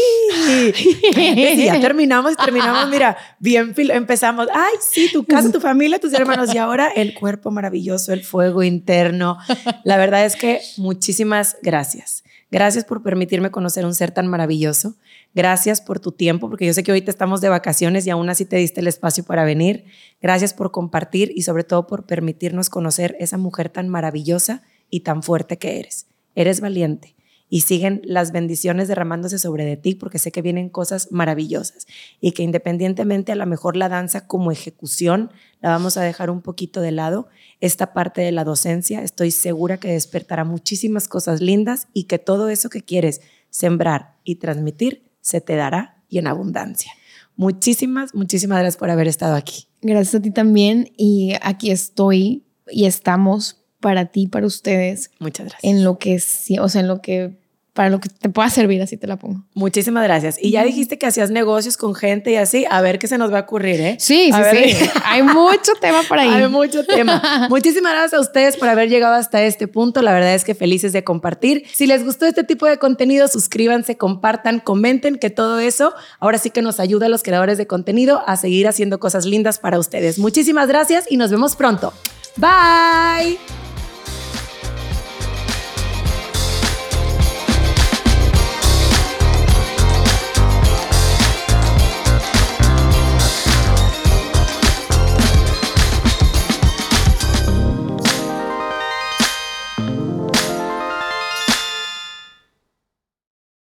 [1.57, 4.49] ya terminamos, terminamos, mira, bien empezamos.
[4.53, 6.53] ¡Ay, sí, tu casa, tu familia, tus hermanos!
[6.53, 9.39] Y ahora el cuerpo maravilloso, el fuego interno.
[9.85, 12.25] La verdad es que muchísimas gracias.
[12.51, 14.97] Gracias por permitirme conocer un ser tan maravilloso.
[15.37, 18.47] Gracias por tu tiempo, porque yo sé que ahorita estamos de vacaciones y aún así
[18.47, 19.85] te diste el espacio para venir.
[20.23, 25.23] Gracias por compartir y sobre todo por permitirnos conocer esa mujer tan maravillosa y tan
[25.23, 26.07] fuerte que eres.
[26.37, 27.17] Eres valiente
[27.51, 31.87] y siguen las bendiciones derramándose sobre de ti porque sé que vienen cosas maravillosas
[32.19, 35.31] y que independientemente a lo mejor la danza como ejecución
[35.61, 37.29] la vamos a dejar un poquito de lado,
[37.61, 42.49] esta parte de la docencia estoy segura que despertará muchísimas cosas lindas y que todo
[42.49, 46.93] eso que quieres sembrar y transmitir se te dará y en abundancia.
[47.35, 49.67] Muchísimas, muchísimas gracias por haber estado aquí.
[49.83, 55.11] Gracias a ti también y aquí estoy y estamos para ti, para ustedes.
[55.19, 55.65] Muchas gracias.
[55.65, 56.15] En lo que,
[56.61, 57.41] o sea, en lo que
[57.77, 59.45] para lo que te pueda servir, así te la pongo.
[59.53, 60.39] Muchísimas gracias.
[60.41, 63.31] Y ya dijiste que hacías negocios con gente y así, a ver qué se nos
[63.31, 63.97] va a ocurrir, ¿eh?
[64.01, 64.91] Sí, sí, sí.
[65.05, 66.29] Hay mucho tema por ahí.
[66.33, 67.47] Hay mucho tema.
[67.51, 70.01] Muchísimas gracias a ustedes por haber llegado hasta este punto.
[70.01, 71.65] La verdad es que felices de compartir.
[71.71, 76.49] Si les gustó este tipo de contenido, suscríbanse, compartan, comenten, que todo eso ahora sí
[76.49, 80.19] que nos ayuda a los creadores de contenido a seguir haciendo cosas lindas para ustedes.
[80.19, 81.93] Muchísimas gracias y nos vemos pronto.
[82.39, 83.66] Bye.